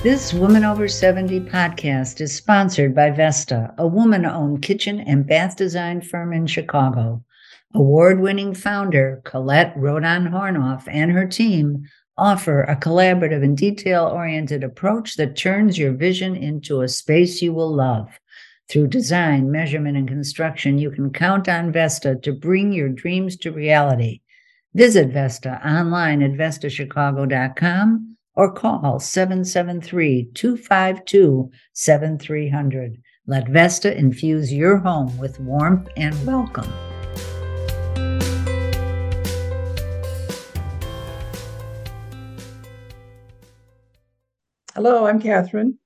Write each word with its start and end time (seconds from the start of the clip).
This 0.00 0.32
Woman 0.32 0.64
Over 0.64 0.86
70 0.86 1.40
podcast 1.40 2.20
is 2.20 2.32
sponsored 2.32 2.94
by 2.94 3.10
Vesta, 3.10 3.74
a 3.78 3.86
woman 3.86 4.24
owned 4.24 4.62
kitchen 4.62 5.00
and 5.00 5.26
bath 5.26 5.56
design 5.56 6.02
firm 6.02 6.32
in 6.32 6.46
Chicago. 6.46 7.24
Award 7.74 8.20
winning 8.20 8.54
founder 8.54 9.20
Colette 9.24 9.76
Rodon 9.76 10.30
Hornoff 10.30 10.84
and 10.86 11.10
her 11.10 11.26
team 11.26 11.84
offer 12.16 12.62
a 12.62 12.76
collaborative 12.76 13.42
and 13.42 13.56
detail 13.56 14.04
oriented 14.04 14.62
approach 14.62 15.16
that 15.16 15.36
turns 15.36 15.76
your 15.76 15.92
vision 15.92 16.36
into 16.36 16.82
a 16.82 16.88
space 16.88 17.42
you 17.42 17.52
will 17.52 17.74
love. 17.74 18.20
Through 18.68 18.88
design, 18.88 19.50
measurement, 19.50 19.96
and 19.96 20.06
construction, 20.06 20.78
you 20.78 20.92
can 20.92 21.12
count 21.12 21.48
on 21.48 21.72
Vesta 21.72 22.14
to 22.22 22.32
bring 22.32 22.72
your 22.72 22.88
dreams 22.88 23.36
to 23.38 23.50
reality. 23.50 24.20
Visit 24.74 25.08
Vesta 25.08 25.60
online 25.66 26.22
at 26.22 26.34
vestachicago.com 26.34 28.17
or 28.38 28.52
call 28.52 29.00
773 29.00 30.30
252 30.32 31.50
7300. 31.72 33.02
Let 33.26 33.48
Vesta 33.48 33.98
infuse 33.98 34.52
your 34.52 34.76
home 34.76 35.18
with 35.18 35.40
warmth 35.40 35.88
and 35.96 36.14
welcome. 36.24 36.72
Hello, 44.72 45.08
I'm 45.08 45.20
Catherine. 45.20 45.80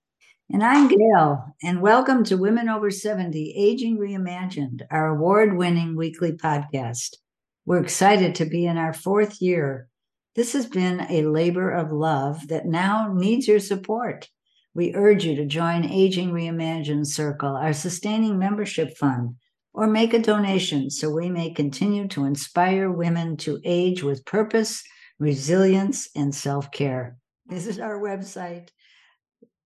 And 0.51 0.63
I'm 0.63 0.89
Gail, 0.89 1.55
and 1.63 1.81
welcome 1.81 2.23
to 2.25 2.37
Women 2.37 2.69
Over 2.69 2.91
70 2.91 3.55
Aging 3.57 3.97
Reimagined, 3.97 4.83
our 4.91 5.07
award 5.07 5.57
winning 5.57 5.97
weekly 5.97 6.33
podcast. 6.33 7.17
We're 7.65 7.83
excited 7.83 8.35
to 8.35 8.45
be 8.45 8.67
in 8.67 8.77
our 8.77 8.93
fourth 8.93 9.41
year 9.41 9.89
this 10.35 10.55
has 10.55 10.67
been 10.67 11.07
a 11.11 11.23
labor 11.23 11.71
of 11.71 11.93
love 11.93 12.49
that 12.49 12.67
now 12.67 13.13
needs 13.13 13.47
your 13.47 13.61
support. 13.61 14.29
We 14.75 14.95
urge 14.95 15.27
you 15.27 15.37
to 15.37 15.45
join 15.45 15.85
Aging 15.85 16.33
Reimagined 16.33 17.07
Circle, 17.07 17.55
our 17.57 17.75
sustaining 17.75 18.39
membership 18.39 18.97
fund, 18.97 19.37
or 19.75 19.87
make 19.87 20.15
a 20.15 20.19
donation 20.19 20.89
so 20.91 21.11
we 21.11 21.29
may 21.29 21.51
continue 21.51 22.09
to 22.09 22.25
inspire 22.25 22.91
women 22.91 23.37
to 23.39 23.61
age 23.65 24.03
with 24.03 24.25
purpose, 24.25 24.83
resilience, 25.19 26.09
and 26.17 26.35
self 26.35 26.71
care. 26.71 27.19
Visit 27.47 27.81
our 27.81 28.01
website, 28.01 28.71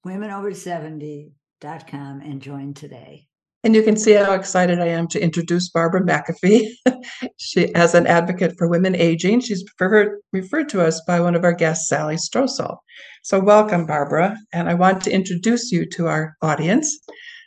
womenover70.com, 0.05 2.21
and 2.21 2.43
join 2.43 2.75
today. 2.75 3.26
And 3.67 3.75
you 3.75 3.83
can 3.83 3.97
see 3.97 4.13
how 4.13 4.33
excited 4.35 4.79
I 4.79 4.87
am 4.87 5.09
to 5.09 5.21
introduce 5.21 5.71
Barbara 5.71 6.01
McAfee. 6.01 6.69
she, 7.37 7.75
as 7.75 7.97
an 7.97 8.07
advocate 8.07 8.57
for 8.57 8.69
women 8.69 8.95
aging, 8.95 9.41
she's 9.41 9.65
referred, 9.65 10.21
referred 10.33 10.69
to 10.69 10.87
us 10.87 11.01
by 11.05 11.19
one 11.19 11.35
of 11.35 11.43
our 11.43 11.53
guests, 11.53 11.89
Sally 11.89 12.15
Strosahl. 12.15 12.77
So, 13.25 13.41
welcome, 13.41 13.85
Barbara. 13.85 14.37
And 14.53 14.69
I 14.69 14.75
want 14.75 15.03
to 15.03 15.11
introduce 15.11 15.73
you 15.73 15.85
to 15.85 16.07
our 16.07 16.37
audience. 16.43 16.97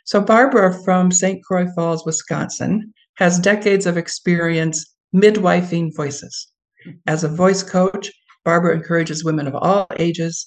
So, 0.04 0.20
Barbara 0.20 0.78
from 0.84 1.10
St. 1.10 1.42
Croix 1.42 1.68
Falls, 1.74 2.04
Wisconsin, 2.04 2.92
has 3.14 3.38
decades 3.38 3.86
of 3.86 3.96
experience 3.96 4.94
midwifing 5.16 5.88
voices. 5.96 6.48
As 7.06 7.24
a 7.24 7.28
voice 7.28 7.62
coach, 7.62 8.12
Barbara 8.44 8.76
encourages 8.76 9.24
women 9.24 9.46
of 9.46 9.54
all 9.54 9.86
ages, 9.98 10.46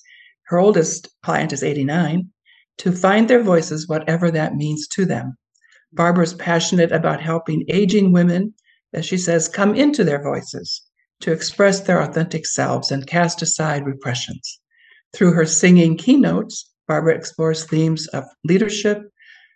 her 0.49 0.59
oldest 0.59 1.09
client 1.23 1.51
is 1.51 1.63
89, 1.63 2.29
to 2.77 2.91
find 2.91 3.27
their 3.27 3.41
voices, 3.41 3.87
whatever 3.87 4.29
that 4.29 4.53
means 4.53 4.87
to 4.89 5.05
them. 5.05 5.35
Barbara's 5.93 6.33
passionate 6.33 6.91
about 6.91 7.21
helping 7.21 7.65
aging 7.69 8.11
women, 8.11 8.53
as 8.93 9.05
she 9.05 9.17
says, 9.17 9.47
come 9.47 9.75
into 9.75 10.03
their 10.03 10.21
voices 10.21 10.81
to 11.21 11.31
express 11.31 11.81
their 11.81 12.01
authentic 12.01 12.45
selves 12.45 12.91
and 12.91 13.07
cast 13.07 13.41
aside 13.41 13.85
repressions. 13.85 14.59
Through 15.13 15.33
her 15.33 15.45
singing 15.45 15.97
keynotes, 15.97 16.71
Barbara 16.87 17.15
explores 17.15 17.65
themes 17.65 18.07
of 18.07 18.25
leadership, 18.43 19.03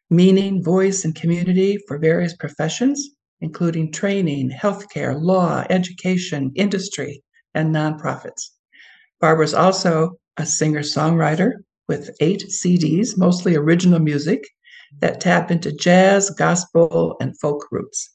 meaning, 0.09 0.63
voice, 0.63 1.03
and 1.03 1.15
community 1.15 1.77
for 1.87 1.97
various 1.97 2.35
professions, 2.35 3.09
including 3.41 3.91
training, 3.91 4.49
healthcare, 4.51 5.19
law, 5.19 5.65
education, 5.69 6.51
industry, 6.55 7.21
and 7.53 7.75
nonprofits. 7.75 8.51
Barbara 9.19 9.45
is 9.45 9.53
also 9.53 10.19
a 10.37 10.45
singer 10.45 10.81
songwriter 10.81 11.53
with 11.87 12.15
eight 12.21 12.45
CDs, 12.49 13.17
mostly 13.17 13.55
original 13.55 13.99
music, 13.99 14.43
that 14.99 15.21
tap 15.21 15.51
into 15.51 15.71
jazz, 15.71 16.29
gospel, 16.29 17.15
and 17.19 17.39
folk 17.39 17.67
roots. 17.71 18.09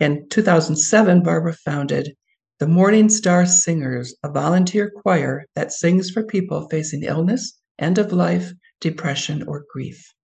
In 0.00 0.28
2007, 0.28 1.22
Barbara 1.22 1.52
founded 1.52 2.14
the 2.60 2.68
Morning 2.68 3.08
Star 3.08 3.46
Singers, 3.46 4.14
a 4.22 4.30
volunteer 4.30 4.90
choir 4.90 5.44
that 5.54 5.72
sings 5.72 6.10
for 6.10 6.24
people 6.24 6.68
facing 6.68 7.02
illness, 7.02 7.58
end 7.78 7.98
of 7.98 8.12
life, 8.12 8.52
depression, 8.80 9.44
or 9.46 9.64
grief. 9.72 10.14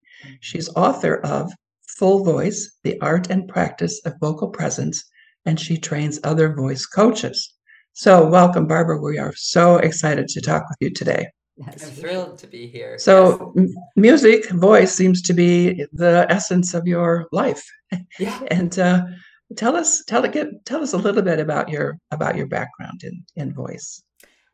She's 0.40 0.68
author 0.76 1.16
of 1.16 1.52
Full 1.98 2.24
Voice 2.24 2.76
The 2.84 3.00
Art 3.00 3.30
and 3.30 3.48
Practice 3.48 4.00
of 4.04 4.14
Vocal 4.20 4.48
Presence, 4.48 5.04
and 5.44 5.58
she 5.58 5.76
trains 5.76 6.20
other 6.22 6.54
voice 6.54 6.86
coaches. 6.86 7.54
So, 7.92 8.28
welcome, 8.28 8.66
Barbara. 8.66 9.00
We 9.00 9.18
are 9.18 9.34
so 9.34 9.76
excited 9.76 10.28
to 10.28 10.40
talk 10.40 10.68
with 10.68 10.76
you 10.80 10.90
today. 10.94 11.28
Yes. 11.66 11.84
I'm 11.84 11.92
thrilled 11.92 12.38
to 12.38 12.46
be 12.46 12.66
here. 12.66 12.98
So, 12.98 13.52
yes. 13.54 13.68
music, 13.94 14.48
voice 14.50 14.94
seems 14.94 15.20
to 15.22 15.34
be 15.34 15.84
the 15.92 16.26
essence 16.30 16.72
of 16.72 16.86
your 16.86 17.28
life. 17.32 17.62
Yeah. 18.18 18.40
and 18.50 18.78
uh, 18.78 19.02
tell 19.56 19.76
us, 19.76 20.02
tell 20.06 20.26
get, 20.26 20.64
tell 20.64 20.82
us 20.82 20.94
a 20.94 20.98
little 20.98 21.22
bit 21.22 21.38
about 21.38 21.68
your 21.68 21.98
about 22.10 22.36
your 22.36 22.46
background 22.46 23.02
in 23.04 23.24
in 23.36 23.52
voice. 23.52 24.02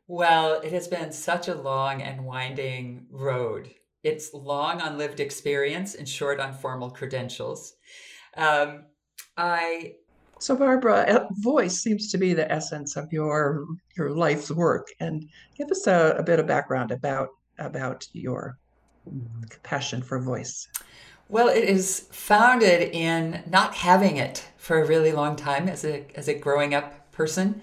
Well, 0.09 0.61
it 0.61 0.72
has 0.72 0.89
been 0.89 1.12
such 1.12 1.47
a 1.47 1.55
long 1.55 2.03
and 2.03 2.25
winding 2.25 3.06
road. 3.11 3.73
It's 4.03 4.34
long 4.34 4.81
on 4.81 4.99
lived 4.99 5.21
experience 5.21 5.94
and 5.94 6.09
short 6.09 6.41
on 6.41 6.55
formal 6.55 6.91
credentials. 6.91 7.75
Um, 8.37 8.87
I 9.37 9.94
so, 10.38 10.54
Barbara, 10.54 11.28
voice 11.32 11.80
seems 11.80 12.10
to 12.10 12.19
be 12.19 12.34
the 12.34 12.50
essence 12.50 12.97
of 12.97 13.12
your 13.12 13.66
your 13.97 14.10
life's 14.10 14.50
work, 14.50 14.88
and 15.00 15.28
give 15.56 15.70
us 15.70 15.86
a, 15.86 16.16
a 16.19 16.22
bit 16.22 16.38
of 16.38 16.47
background 16.47 16.91
about 16.91 17.28
about 17.58 18.06
your 18.12 18.58
passion 19.62 20.02
for 20.02 20.19
voice. 20.19 20.69
Well, 21.28 21.48
it 21.48 21.64
is 21.64 22.06
founded 22.12 22.94
in 22.94 23.42
not 23.48 23.75
having 23.75 24.16
it 24.19 24.46
for 24.58 24.82
a 24.82 24.86
really 24.86 25.12
long 25.12 25.36
time 25.36 25.69
as 25.69 25.84
a 25.84 26.04
as 26.16 26.28
a 26.28 26.34
growing 26.34 26.75
up 26.75 27.10
person. 27.12 27.62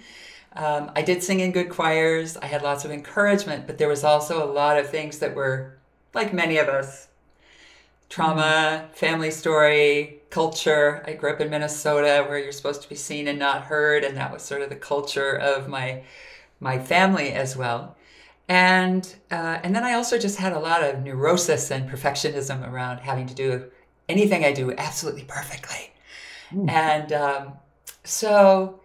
Um, 0.56 0.91
I 0.95 1.01
did 1.01 1.23
sing 1.23 1.39
in 1.39 1.51
good 1.51 1.69
choirs. 1.69 2.38
I 2.38 2.45
had 2.45 2.62
lots 2.62 2.85
of 2.85 2.91
encouragement, 2.91 3.66
but 3.67 3.78
there 3.78 3.88
was 3.88 4.03
also 4.03 4.44
a 4.44 4.51
lot 4.51 4.78
of 4.78 4.89
things 4.89 5.19
that 5.19 5.35
were, 5.35 5.78
like 6.13 6.31
many 6.31 6.57
of 6.57 6.67
us, 6.67 7.07
trauma, 8.09 8.89
family 8.94 9.31
story, 9.31 10.22
culture. 10.33 11.03
I 11.05 11.13
grew 11.13 11.31
up 11.31 11.41
in 11.41 11.51
Minnesota 11.51 12.25
where 12.27 12.39
you're 12.39 12.51
supposed 12.51 12.81
to 12.81 12.89
be 12.89 12.95
seen 12.95 13.27
and 13.27 13.38
not 13.38 13.66
heard, 13.66 14.03
and 14.03 14.17
that 14.17 14.33
was 14.33 14.41
sort 14.41 14.63
of 14.63 14.69
the 14.69 14.75
culture 14.75 15.35
of 15.38 15.67
my 15.67 16.03
my 16.59 16.79
family 16.79 17.31
as 17.33 17.55
well. 17.55 17.95
And 18.49 19.03
uh, 19.31 19.59
and 19.63 19.75
then 19.75 19.83
I 19.83 19.94
also 19.94 20.17
just 20.17 20.38
had 20.39 20.53
a 20.53 20.59
lot 20.59 20.83
of 20.83 21.03
neurosis 21.03 21.69
and 21.69 21.88
perfectionism 21.88 22.67
around 22.67 22.97
having 22.99 23.27
to 23.27 23.35
do 23.35 23.66
anything 24.09 24.44
I 24.44 24.53
do 24.53 24.73
absolutely 24.75 25.23
perfectly. 25.23 25.94
Mm. 26.51 26.69
And 26.69 27.13
um, 27.13 27.53
so 28.03 28.81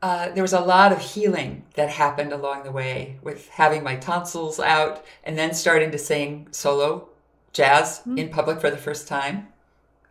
uh, 0.00 0.30
there 0.30 0.42
was 0.42 0.54
a 0.54 0.60
lot 0.60 0.90
of 0.90 1.00
healing 1.00 1.64
that 1.74 1.90
happened 1.90 2.32
along 2.32 2.64
the 2.64 2.72
way 2.72 3.18
with 3.22 3.48
having 3.50 3.82
my 3.84 3.96
tonsils 3.96 4.58
out 4.58 5.04
and 5.22 5.36
then 5.36 5.52
starting 5.52 5.90
to 5.90 5.98
sing 5.98 6.48
solo 6.50 7.08
jazz 7.52 7.98
mm-hmm. 7.98 8.18
in 8.18 8.28
public 8.30 8.58
for 8.58 8.70
the 8.70 8.78
first 8.78 9.06
time. 9.06 9.51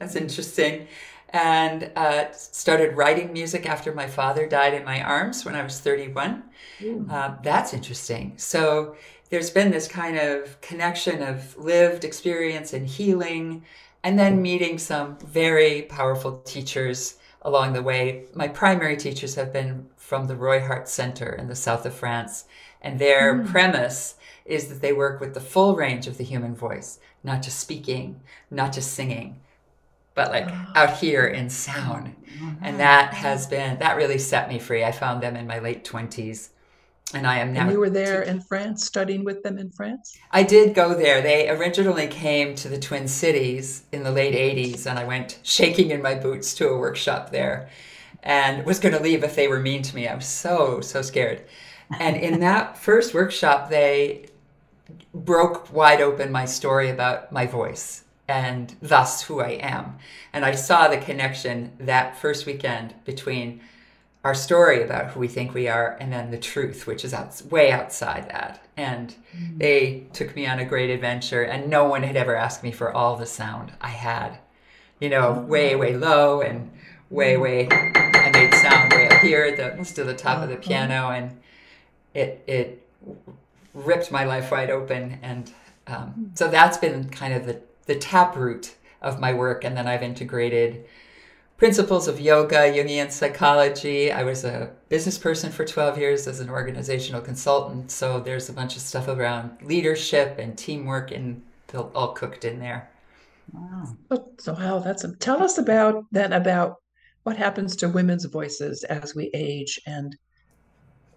That's 0.01 0.16
interesting. 0.16 0.88
And 1.29 1.91
uh, 1.95 2.31
started 2.31 2.97
writing 2.97 3.31
music 3.31 3.70
after 3.70 3.93
my 3.93 4.08
father 4.08 4.47
died 4.47 4.73
in 4.73 4.84
my 4.84 5.02
arms 5.02 5.46
when 5.46 5.55
I 5.55 5.64
was 5.64 5.79
31. 5.79 6.43
Mm. 6.79 7.09
Uh, 7.09 7.35
that's 7.43 7.73
interesting. 7.73 8.34
So 8.35 8.96
there's 9.29 9.52
been 9.52 9.70
this 9.70 9.87
kind 9.87 10.17
of 10.17 10.59
connection 10.59 11.22
of 11.22 11.55
lived 11.55 12.03
experience 12.03 12.73
and 12.73 12.87
healing, 12.87 13.64
and 14.03 14.17
then 14.17 14.41
meeting 14.41 14.79
some 14.79 15.20
very 15.20 15.84
powerful 15.84 16.40
teachers 16.40 17.17
along 17.43 17.73
the 17.73 17.84
way. 17.84 18.26
My 18.34 18.47
primary 18.47 18.97
teachers 18.97 19.35
have 19.35 19.53
been 19.53 19.87
from 19.96 20.26
the 20.26 20.35
Roy 20.35 20.59
Hart 20.59 20.90
Center 20.90 21.31
in 21.31 21.47
the 21.47 21.55
south 21.55 21.85
of 21.85 21.93
France, 21.93 22.46
and 22.81 22.97
their 22.97 23.35
mm. 23.35 23.47
premise 23.47 24.16
is 24.46 24.67
that 24.67 24.81
they 24.81 24.93
work 24.93 25.22
with 25.22 25.35
the 25.35 25.40
full 25.40 25.76
range 25.76 26.08
of 26.08 26.17
the 26.17 26.23
human 26.23 26.55
voice 26.55 26.99
not 27.23 27.41
just 27.41 27.59
speaking, 27.59 28.22
not 28.49 28.73
just 28.73 28.93
singing, 28.93 29.40
but 30.22 30.32
like 30.32 30.53
out 30.76 30.97
here 30.97 31.26
in 31.26 31.50
sound. 31.50 32.16
Mm-hmm. 32.35 32.64
And 32.64 32.79
that 32.79 33.14
has 33.14 33.47
been, 33.47 33.79
that 33.79 33.97
really 33.97 34.18
set 34.20 34.50
me 34.50 34.59
free. 34.59 34.84
I 34.84 34.91
found 34.91 35.22
them 35.22 35.35
in 35.35 35.47
my 35.47 35.59
late 35.59 35.84
20s. 35.84 36.50
And 37.14 37.28
I 37.28 37.40
am 37.40 37.52
now. 37.52 37.64
And 37.64 37.72
you 37.72 37.79
were 37.79 37.90
there 37.90 38.22
in 38.22 38.40
France, 38.40 38.85
studying 38.85 39.26
with 39.26 39.44
them 39.44 39.58
in 39.58 39.70
France? 39.70 40.18
I 40.32 40.44
did 40.44 40.73
go 40.73 40.94
there. 40.94 41.22
They 41.22 41.50
originally 41.50 42.08
came 42.08 42.56
to 42.56 42.70
the 42.70 42.79
Twin 42.79 43.08
Cities 43.08 43.84
in 43.91 44.03
the 44.03 44.12
late 44.12 44.34
80s, 44.34 44.85
and 44.85 44.97
I 44.97 45.03
went 45.03 45.40
shaking 45.44 45.91
in 45.91 46.02
my 46.02 46.16
boots 46.16 46.53
to 46.56 46.70
a 46.70 46.78
workshop 46.78 47.32
there 47.32 47.70
and 48.24 48.66
was 48.66 48.79
going 48.79 48.96
to 48.96 49.02
leave 49.02 49.26
if 49.26 49.35
they 49.35 49.50
were 49.50 49.59
mean 49.59 49.82
to 49.82 49.96
me. 49.96 50.08
I 50.08 50.16
was 50.16 50.28
so, 50.28 50.79
so 50.79 51.02
scared. 51.02 51.44
And 52.00 52.16
in 52.16 52.40
that 52.47 52.78
first 52.78 53.14
workshop, 53.14 53.70
they 53.70 54.28
broke 55.14 55.74
wide 55.74 56.00
open 56.00 56.32
my 56.32 56.46
story 56.46 56.90
about 56.90 57.34
my 57.34 57.46
voice 57.46 58.06
and 58.31 58.75
thus 58.81 59.23
who 59.23 59.41
I 59.41 59.49
am. 59.75 59.97
And 60.31 60.45
I 60.45 60.55
saw 60.55 60.87
the 60.87 60.97
connection 60.97 61.73
that 61.79 62.17
first 62.17 62.45
weekend 62.45 62.95
between 63.03 63.59
our 64.23 64.33
story 64.33 64.81
about 64.81 65.11
who 65.11 65.19
we 65.19 65.28
think 65.28 65.53
we 65.53 65.67
are 65.67 65.97
and 65.99 66.13
then 66.13 66.31
the 66.31 66.37
truth, 66.37 66.87
which 66.87 67.03
is 67.03 67.13
out, 67.13 67.41
way 67.49 67.72
outside 67.72 68.29
that. 68.29 68.63
And 68.78 69.13
mm-hmm. 69.35 69.57
they 69.57 70.05
took 70.13 70.33
me 70.33 70.47
on 70.47 70.59
a 70.59 70.66
great 70.66 70.89
adventure, 70.89 71.43
and 71.43 71.69
no 71.69 71.83
one 71.85 72.03
had 72.03 72.16
ever 72.16 72.35
asked 72.35 72.63
me 72.63 72.72
for 72.72 72.93
all 72.93 73.17
the 73.17 73.25
sound 73.25 73.73
I 73.81 73.89
had, 73.89 74.37
you 75.01 75.09
know, 75.09 75.33
mm-hmm. 75.33 75.47
way, 75.49 75.75
way 75.75 75.97
low 75.97 76.41
and 76.41 76.72
way, 77.09 77.33
mm-hmm. 77.33 77.41
way. 77.41 77.67
I 77.69 78.31
made 78.31 78.53
sound 78.53 78.93
way 78.93 79.09
up 79.09 79.22
here 79.22 79.43
at 79.43 79.57
the, 79.57 79.93
to 79.95 80.03
the 80.05 80.13
top 80.13 80.41
of 80.41 80.49
the 80.49 80.55
piano, 80.55 81.09
and 81.09 81.37
it, 82.13 82.43
it 82.47 82.87
ripped 83.73 84.09
my 84.09 84.23
life 84.23 84.51
wide 84.51 84.69
open. 84.69 85.19
And 85.22 85.51
um, 85.87 86.31
so 86.35 86.47
that's 86.47 86.78
been 86.78 87.09
kind 87.09 87.33
of 87.33 87.45
the, 87.45 87.59
the 87.85 87.95
taproot 87.95 88.75
of 89.01 89.19
my 89.19 89.33
work. 89.33 89.63
And 89.63 89.75
then 89.75 89.87
I've 89.87 90.03
integrated 90.03 90.85
principles 91.57 92.07
of 92.07 92.19
yoga, 92.19 92.72
Jungian 92.72 93.11
psychology. 93.11 94.11
I 94.11 94.23
was 94.23 94.43
a 94.43 94.72
business 94.89 95.17
person 95.17 95.51
for 95.51 95.63
12 95.63 95.97
years 95.97 96.28
as 96.28 96.39
an 96.39 96.49
organizational 96.49 97.22
consultant. 97.22 97.91
So 97.91 98.19
there's 98.19 98.49
a 98.49 98.53
bunch 98.53 98.75
of 98.75 98.81
stuff 98.81 99.07
around 99.07 99.57
leadership 99.61 100.39
and 100.39 100.57
teamwork 100.57 101.11
and 101.11 101.41
all 101.73 102.13
cooked 102.13 102.45
in 102.45 102.59
there. 102.59 102.89
Wow. 103.53 103.97
Oh, 104.09 104.31
so 104.39 104.53
wow, 104.53 104.79
that's 104.79 105.03
a, 105.03 105.16
tell 105.17 105.43
us 105.43 105.57
about 105.57 106.05
then 106.11 106.33
about 106.33 106.78
what 107.23 107.37
happens 107.37 107.75
to 107.78 107.89
women's 107.89 108.25
voices 108.25 108.83
as 108.85 109.13
we 109.13 109.29
age 109.33 109.79
and 109.85 110.16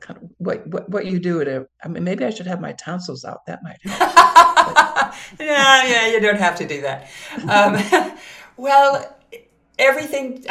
kind 0.04 0.22
of 0.22 0.28
what 0.36 0.66
what, 0.66 0.88
what 0.90 1.06
you 1.06 1.18
do 1.18 1.40
a 1.40 1.66
I 1.82 1.88
mean 1.88 2.04
maybe 2.04 2.24
I 2.24 2.30
should 2.30 2.46
have 2.46 2.60
my 2.60 2.72
tonsils 2.72 3.24
out. 3.24 3.46
That 3.46 3.62
might 3.62 3.78
help. 3.82 4.00
yeah, 5.40 5.84
yeah, 5.84 6.06
you 6.08 6.20
don't 6.20 6.38
have 6.38 6.56
to 6.58 6.68
do 6.68 6.82
that. 6.82 7.08
Um, 7.48 8.16
well, 8.56 9.16
everything 9.78 10.44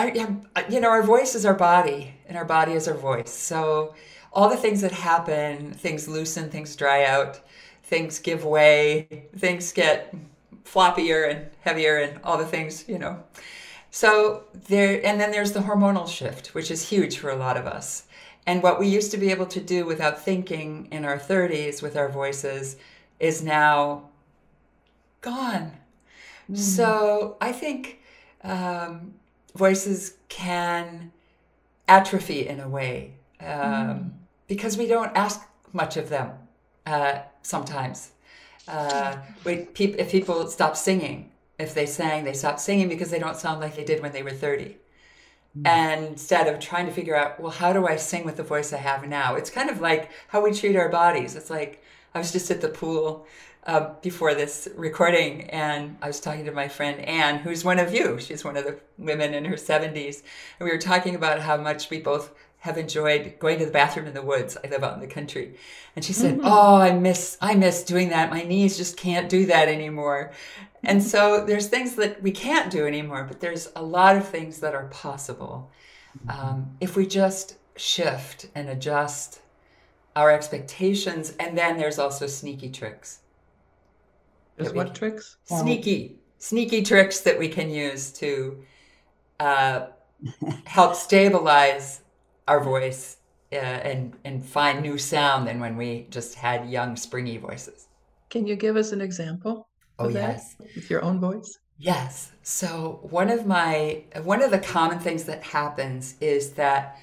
you 0.70 0.80
know 0.80 0.90
our 0.90 1.04
voice 1.04 1.36
is 1.36 1.46
our 1.46 1.54
body 1.54 2.14
and 2.28 2.38
our 2.38 2.44
body 2.44 2.74
is 2.74 2.88
our 2.88 2.94
voice 2.98 3.32
so 3.32 3.94
all 4.34 4.50
the 4.50 4.58
things 4.58 4.82
that 4.82 4.92
happen 4.92 5.72
things 5.72 6.10
loosen 6.10 6.50
things 6.50 6.76
dry 6.76 7.06
out 7.06 7.40
things 7.84 8.20
give 8.20 8.44
way 8.44 9.08
things 9.38 9.72
get 9.72 10.14
floppier 10.66 11.30
and 11.30 11.46
heavier 11.62 11.98
and 11.98 12.20
all 12.26 12.38
the 12.38 12.46
things 12.46 12.84
you 12.90 13.00
know 13.00 13.24
so 13.92 14.44
there 14.68 15.00
and 15.06 15.22
then 15.22 15.32
there's 15.32 15.54
the 15.54 15.62
hormonal 15.62 16.08
shift 16.08 16.54
which 16.54 16.70
is 16.70 16.90
huge 16.90 17.18
for 17.18 17.30
a 17.30 17.36
lot 17.36 17.56
of 17.56 17.66
us 17.66 18.04
and 18.46 18.62
what 18.62 18.80
we 18.80 18.88
used 18.88 19.12
to 19.12 19.18
be 19.18 19.32
able 19.32 19.46
to 19.46 19.60
do 19.60 19.86
without 19.86 20.22
thinking 20.22 20.88
in 20.92 21.06
our 21.06 21.18
30s 21.18 21.82
with 21.82 21.96
our 21.96 22.10
voices 22.10 22.76
is 23.20 23.42
now 23.42 24.10
gone 25.22 25.72
mm. 26.52 26.58
so 26.58 27.38
i 27.42 27.52
think 27.52 28.00
um, 28.44 29.14
voices 29.56 30.16
can 30.28 31.12
atrophy 31.88 32.48
in 32.48 32.60
a 32.60 32.68
way 32.68 33.14
um, 33.40 33.48
mm. 33.48 34.12
because 34.48 34.78
we 34.78 34.88
don't 34.88 35.16
ask 35.16 35.48
much 35.74 35.98
of 35.98 36.10
them 36.10 36.32
uh, 36.86 37.20
sometimes. 37.42 38.12
Uh, 38.68 39.18
we, 39.44 39.58
pe- 39.58 39.98
if 39.98 40.12
people 40.12 40.48
stop 40.48 40.78
singing, 40.78 41.32
if 41.60 41.74
they 41.74 41.86
sang, 41.86 42.24
they 42.24 42.34
stop 42.34 42.60
singing 42.60 42.88
because 42.88 43.10
they 43.12 43.20
don't 43.20 43.38
sound 43.38 43.60
like 43.60 43.76
they 43.76 43.84
did 43.84 44.02
when 44.02 44.12
they 44.12 44.24
were 44.24 44.32
30. 44.32 44.78
Mm. 45.58 45.68
And 45.68 46.06
instead 46.06 46.48
of 46.48 46.60
trying 46.60 46.86
to 46.88 46.92
figure 46.92 47.16
out, 47.16 47.40
well, 47.40 47.52
how 47.52 47.74
do 47.74 47.88
I 47.88 47.96
sing 47.96 48.26
with 48.26 48.38
the 48.38 48.44
voice 48.44 48.74
I 48.74 48.78
have 48.78 49.08
now? 49.08 49.36
It's 49.36 49.50
kind 49.50 49.70
of 49.70 49.82
like 49.82 50.12
how 50.30 50.42
we 50.42 50.54
treat 50.54 50.76
our 50.76 50.90
bodies. 50.90 51.36
It's 51.36 51.50
like 51.50 51.84
I 52.14 52.20
was 52.20 52.32
just 52.32 52.50
at 52.52 52.62
the 52.62 52.70
pool 52.70 53.28
uh, 53.66 53.94
before 54.02 54.34
this 54.34 54.68
recording, 54.76 55.50
and 55.50 55.98
I 56.02 56.08
was 56.08 56.20
talking 56.20 56.46
to 56.46 56.52
my 56.52 56.68
friend 56.68 57.00
Anne, 57.02 57.40
who's 57.40 57.64
one 57.64 57.80
of 57.80 57.94
you. 57.94 58.20
She's 58.20 58.44
one 58.44 58.58
of 58.58 58.66
the 58.66 58.80
women 58.98 59.34
in 59.34 59.46
her 59.46 59.56
70s. 59.56 60.22
And 60.60 60.66
we 60.66 60.72
were 60.72 60.78
talking 60.82 61.16
about 61.16 61.40
how 61.40 61.58
much 61.58 61.90
we 61.90 62.00
both 62.00 62.34
have 62.64 62.78
enjoyed 62.78 63.36
going 63.40 63.60
to 63.60 63.66
the 63.66 63.72
bathroom 63.72 64.08
in 64.08 64.14
the 64.14 64.22
woods. 64.22 64.56
I 64.64 64.70
live 64.70 64.86
out 64.86 64.94
in 64.94 65.02
the 65.02 65.14
country. 65.14 65.56
And 65.98 66.06
she 66.06 66.14
said, 66.14 66.36
mm-hmm. 66.36 66.46
"Oh, 66.46 66.78
I 66.78 66.94
miss 66.94 67.38
I 67.42 67.56
miss 67.56 67.84
doing 67.84 68.08
that. 68.10 68.30
My 68.30 68.44
knees 68.44 68.78
just 68.78 68.96
can't 68.96 69.28
do 69.28 69.46
that 69.48 69.68
anymore." 69.68 70.32
And 70.82 71.04
so 71.04 71.46
there's 71.46 71.68
things 71.68 71.96
that 71.96 72.24
we 72.24 72.32
can't 72.32 72.72
do 72.72 72.88
anymore, 72.88 73.26
but 73.28 73.42
there's 73.42 73.70
a 73.76 73.84
lot 73.84 74.16
of 74.16 74.26
things 74.26 74.60
that 74.60 74.74
are 74.74 74.86
possible 74.86 75.72
um, 76.30 76.72
if 76.80 76.96
we 76.96 77.06
just 77.06 77.58
shift 77.76 78.48
and 78.56 78.70
adjust 78.70 79.42
our 80.16 80.32
expectations. 80.32 81.34
And 81.42 81.58
then 81.58 81.78
there's 81.78 82.00
also 82.00 82.28
sneaky 82.28 82.70
tricks. 82.70 83.20
There's 84.56 84.72
what 84.72 84.96
tricks? 84.96 85.36
Sneaky, 85.44 86.16
sneaky 86.38 86.82
tricks 86.82 87.20
that 87.22 87.38
we 87.38 87.50
can 87.50 87.70
use 87.70 88.10
to 88.14 88.64
uh, 89.42 89.88
help 90.66 90.96
stabilize 90.96 92.03
our 92.48 92.64
voice 92.64 93.18
uh, 93.52 93.56
and 93.56 94.14
and 94.24 94.46
find 94.46 94.82
new 94.82 94.98
sound 94.98 95.48
than 95.48 95.60
when 95.60 95.78
we 95.78 96.08
just 96.10 96.36
had 96.36 96.70
young, 96.70 96.96
springy 96.96 97.38
voices. 97.38 97.88
Can 98.30 98.48
you 98.48 98.56
give 98.56 98.76
us 98.76 98.92
an 98.92 99.02
example? 99.02 99.68
Oh 100.00 100.10
yes, 100.10 100.56
with 100.76 100.90
your 100.90 101.04
own 101.04 101.20
voice. 101.20 101.60
Yes. 101.78 102.32
So 102.44 103.00
one 103.04 103.30
of 103.30 103.46
my 103.46 104.04
one 104.24 104.42
of 104.42 104.52
the 104.52 104.60
common 104.60 105.00
things 105.00 105.26
that 105.26 105.44
happens 105.44 106.16
is 106.22 106.52
that 106.54 106.98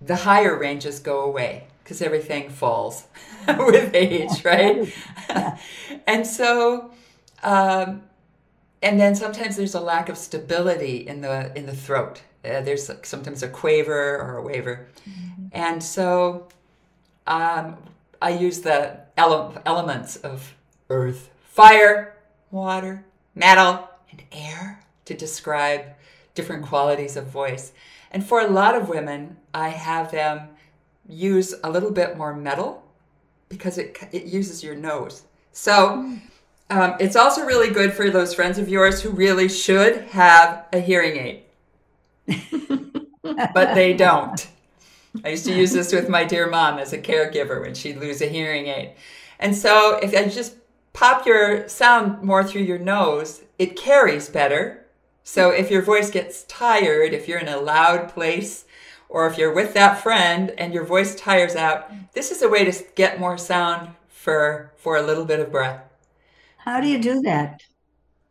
the 0.00 0.16
higher 0.16 0.58
ranges 0.58 0.98
go 0.98 1.22
away 1.22 1.66
because 1.82 2.02
everything 2.02 2.48
falls 2.48 3.06
with 3.48 3.94
age, 3.94 4.44
right? 4.44 4.92
and 6.06 6.26
so, 6.26 6.92
um, 7.42 8.02
and 8.82 8.98
then 8.98 9.14
sometimes 9.14 9.56
there's 9.56 9.74
a 9.74 9.80
lack 9.80 10.08
of 10.08 10.16
stability 10.16 11.06
in 11.06 11.20
the 11.20 11.56
in 11.56 11.66
the 11.66 11.76
throat. 11.76 12.22
Uh, 12.44 12.60
there's 12.60 12.90
sometimes 13.02 13.42
a 13.42 13.48
quaver 13.48 14.18
or 14.18 14.38
a 14.38 14.42
waver, 14.42 14.88
mm-hmm. 15.08 15.46
and 15.52 15.82
so 15.82 16.48
um, 17.26 17.76
I 18.22 18.30
use 18.30 18.60
the 18.60 19.00
ele- 19.16 19.60
elements 19.66 20.16
of 20.16 20.54
earth, 20.88 21.30
fire, 21.42 22.16
water, 22.50 23.04
metal, 23.34 23.88
and 24.10 24.22
air 24.32 24.80
to 25.04 25.14
describe 25.14 25.84
different 26.34 26.64
qualities 26.64 27.16
of 27.16 27.26
voice. 27.26 27.72
And 28.10 28.26
for 28.26 28.40
a 28.40 28.48
lot 28.48 28.74
of 28.74 28.88
women, 28.88 29.36
I 29.52 29.68
have 29.68 30.10
them 30.10 30.48
use 31.08 31.54
a 31.62 31.70
little 31.70 31.90
bit 31.90 32.16
more 32.16 32.34
metal 32.34 32.82
because 33.48 33.78
it, 33.78 33.98
it 34.12 34.24
uses 34.24 34.62
your 34.62 34.74
nose. 34.74 35.24
So 35.52 36.16
um, 36.70 36.94
it's 37.00 37.16
also 37.16 37.44
really 37.44 37.70
good 37.70 37.92
for 37.92 38.10
those 38.10 38.32
friends 38.32 38.58
of 38.58 38.68
yours 38.68 39.02
who 39.02 39.10
really 39.10 39.48
should 39.48 40.02
have 40.02 40.66
a 40.72 40.78
hearing 40.78 41.16
aid, 41.16 41.42
but 43.54 43.74
they 43.74 43.92
don't. 43.92 44.48
I 45.24 45.30
used 45.30 45.46
to 45.46 45.54
use 45.54 45.72
this 45.72 45.92
with 45.92 46.08
my 46.08 46.24
dear 46.24 46.48
mom 46.48 46.78
as 46.78 46.92
a 46.92 46.98
caregiver 46.98 47.60
when 47.60 47.74
she'd 47.74 47.98
lose 47.98 48.20
a 48.22 48.26
hearing 48.26 48.66
aid. 48.66 48.94
And 49.38 49.56
so 49.56 49.98
if 50.02 50.14
I 50.14 50.28
just 50.28 50.56
pop 50.92 51.26
your 51.26 51.68
sound 51.68 52.22
more 52.22 52.44
through 52.44 52.62
your 52.62 52.78
nose, 52.78 53.42
it 53.58 53.76
carries 53.76 54.28
better. 54.28 54.86
So 55.24 55.50
if 55.50 55.70
your 55.70 55.82
voice 55.82 56.10
gets 56.10 56.44
tired, 56.44 57.12
if 57.12 57.28
you're 57.28 57.38
in 57.38 57.48
a 57.48 57.60
loud 57.60 58.08
place, 58.08 58.64
or 59.08 59.26
if 59.26 59.36
you're 59.36 59.52
with 59.52 59.74
that 59.74 60.00
friend 60.00 60.52
and 60.56 60.72
your 60.72 60.84
voice 60.84 61.14
tires 61.16 61.56
out, 61.56 61.90
this 62.14 62.30
is 62.30 62.42
a 62.42 62.48
way 62.48 62.64
to 62.64 62.84
get 62.94 63.20
more 63.20 63.36
sound 63.36 63.90
for 64.08 64.72
for 64.76 64.96
a 64.96 65.02
little 65.02 65.24
bit 65.24 65.40
of 65.40 65.50
breath. 65.50 65.82
How 66.58 66.80
do 66.80 66.86
you 66.86 66.98
do 66.98 67.20
that, 67.22 67.62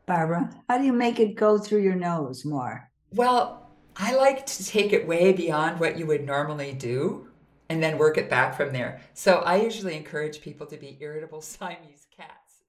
Barbara? 0.05 0.49
How 0.69 0.77
do 0.77 0.85
you 0.85 0.93
make 0.93 1.19
it 1.19 1.35
go 1.35 1.57
through 1.57 1.81
your 1.81 1.95
nose 1.95 2.45
more? 2.45 2.89
Well, 3.13 3.68
I 4.01 4.15
like 4.15 4.45
to 4.45 4.65
take 4.65 4.93
it 4.93 5.05
way 5.05 5.33
beyond 5.33 5.81
what 5.81 5.99
you 5.99 6.07
would 6.07 6.25
normally 6.25 6.71
do 6.71 7.27
and 7.67 7.83
then 7.83 7.97
work 7.97 8.17
it 8.17 8.29
back 8.29 8.55
from 8.55 8.71
there. 8.71 9.01
So 9.13 9.39
I 9.39 9.57
usually 9.57 9.97
encourage 9.97 10.39
people 10.39 10.65
to 10.67 10.77
be 10.77 10.97
irritable 11.01 11.41
Siamese 11.41 12.07
cats 12.15 12.63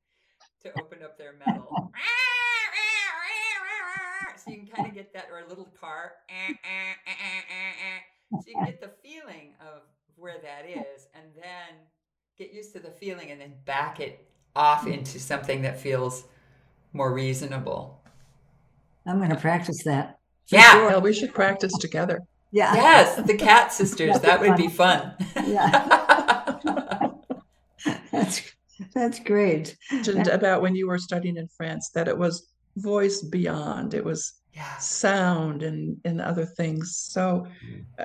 to 0.63 0.73
open 0.81 1.05
up 1.05 1.17
their 1.17 1.35
metal. 1.35 1.93
so 4.37 4.51
you 4.51 4.59
can 4.59 4.67
kind 4.67 4.89
of 4.89 4.95
get 4.95 5.15
that, 5.15 5.29
or 5.31 5.39
a 5.39 5.49
little 5.49 5.73
car. 5.81 6.15
So 8.33 8.43
you 8.47 8.55
can 8.57 8.65
get 8.65 8.81
the 8.81 8.91
feeling 9.03 9.55
of 9.61 9.83
where 10.17 10.39
that 10.43 10.69
is, 10.69 11.07
and 11.15 11.25
then 11.37 11.77
get 12.37 12.53
used 12.53 12.73
to 12.75 12.81
the 12.81 12.91
feeling, 12.91 13.31
and 13.31 13.41
then 13.41 13.55
back 13.65 14.01
it 14.01 14.27
off 14.57 14.87
into 14.87 15.21
something 15.21 15.63
that 15.63 15.81
feels 15.81 16.25
more 16.93 17.15
reasonable. 17.15 18.03
I'm 19.07 19.19
going 19.19 19.31
to 19.31 19.37
practice 19.37 19.85
that. 19.85 20.20
Yeah. 20.51 20.73
Sure. 20.73 20.87
Well, 20.89 21.01
we 21.01 21.13
should 21.13 21.35
practice 21.35 21.73
together. 21.79 22.21
Yeah. 22.53 22.75
Yes, 22.75 23.27
the 23.27 23.37
cat 23.49 23.73
sisters. 23.73 24.19
that 24.21 24.41
would 24.41 24.57
be 24.57 24.69
fun. 24.69 25.15
Yeah. 25.47 27.13
that's 28.13 28.43
that's 28.95 29.21
great. 29.21 29.77
About 30.31 30.63
when 30.63 30.75
you 30.75 30.89
were 30.89 30.99
studying 30.99 31.37
in 31.37 31.49
France, 31.49 31.91
that 31.91 32.09
it 32.09 32.17
was 32.17 32.49
voice 32.77 33.21
beyond 33.21 33.95
it 33.95 34.05
was 34.05 34.35
yeah. 34.55 34.77
sound 34.79 35.65
and 35.65 35.97
and 36.05 36.21
other 36.21 36.47
things 36.47 36.97
so 36.97 37.45
uh, 37.99 38.05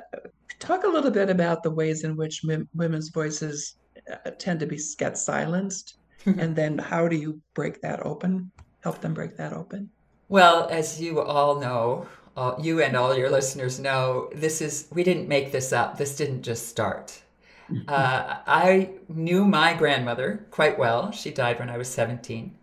talk 0.58 0.84
a 0.86 0.88
little 0.88 1.12
bit 1.12 1.30
about 1.30 1.62
the 1.62 1.70
ways 1.70 2.04
in 2.04 2.16
which 2.18 2.42
m- 2.50 2.68
women's 2.74 3.10
voices 3.10 3.76
uh, 4.12 4.32
tend 4.40 4.60
to 4.60 4.66
be 4.66 4.80
get 4.98 5.20
silenced 5.20 5.98
and 6.26 6.56
then 6.56 6.78
how 6.78 7.08
do 7.08 7.16
you 7.16 7.40
break 7.54 7.82
that 7.82 8.06
open? 8.06 8.52
Help 8.84 9.02
them 9.02 9.14
break 9.14 9.38
that 9.38 9.54
open? 9.54 9.90
Well, 10.28 10.68
as 10.70 11.00
you 11.00 11.22
all 11.22 11.60
know, 11.60 12.08
all, 12.36 12.58
you 12.62 12.82
and 12.82 12.96
all 12.96 13.16
your 13.18 13.30
listeners 13.30 13.80
know, 13.80 14.30
this 14.34 14.62
is, 14.62 14.88
we 14.92 15.04
didn't 15.04 15.28
make 15.28 15.52
this 15.52 15.72
up. 15.74 15.98
This 15.98 16.16
didn't 16.16 16.44
just 16.44 16.68
start. 16.68 17.22
Uh, 17.88 18.38
I 18.46 18.92
knew 19.10 19.44
my 19.44 19.74
grandmother 19.74 20.46
quite 20.52 20.78
well. 20.78 21.12
She 21.12 21.32
died 21.32 21.58
when 21.58 21.68
I 21.72 21.78
was 21.80 21.88
17. 21.88 22.56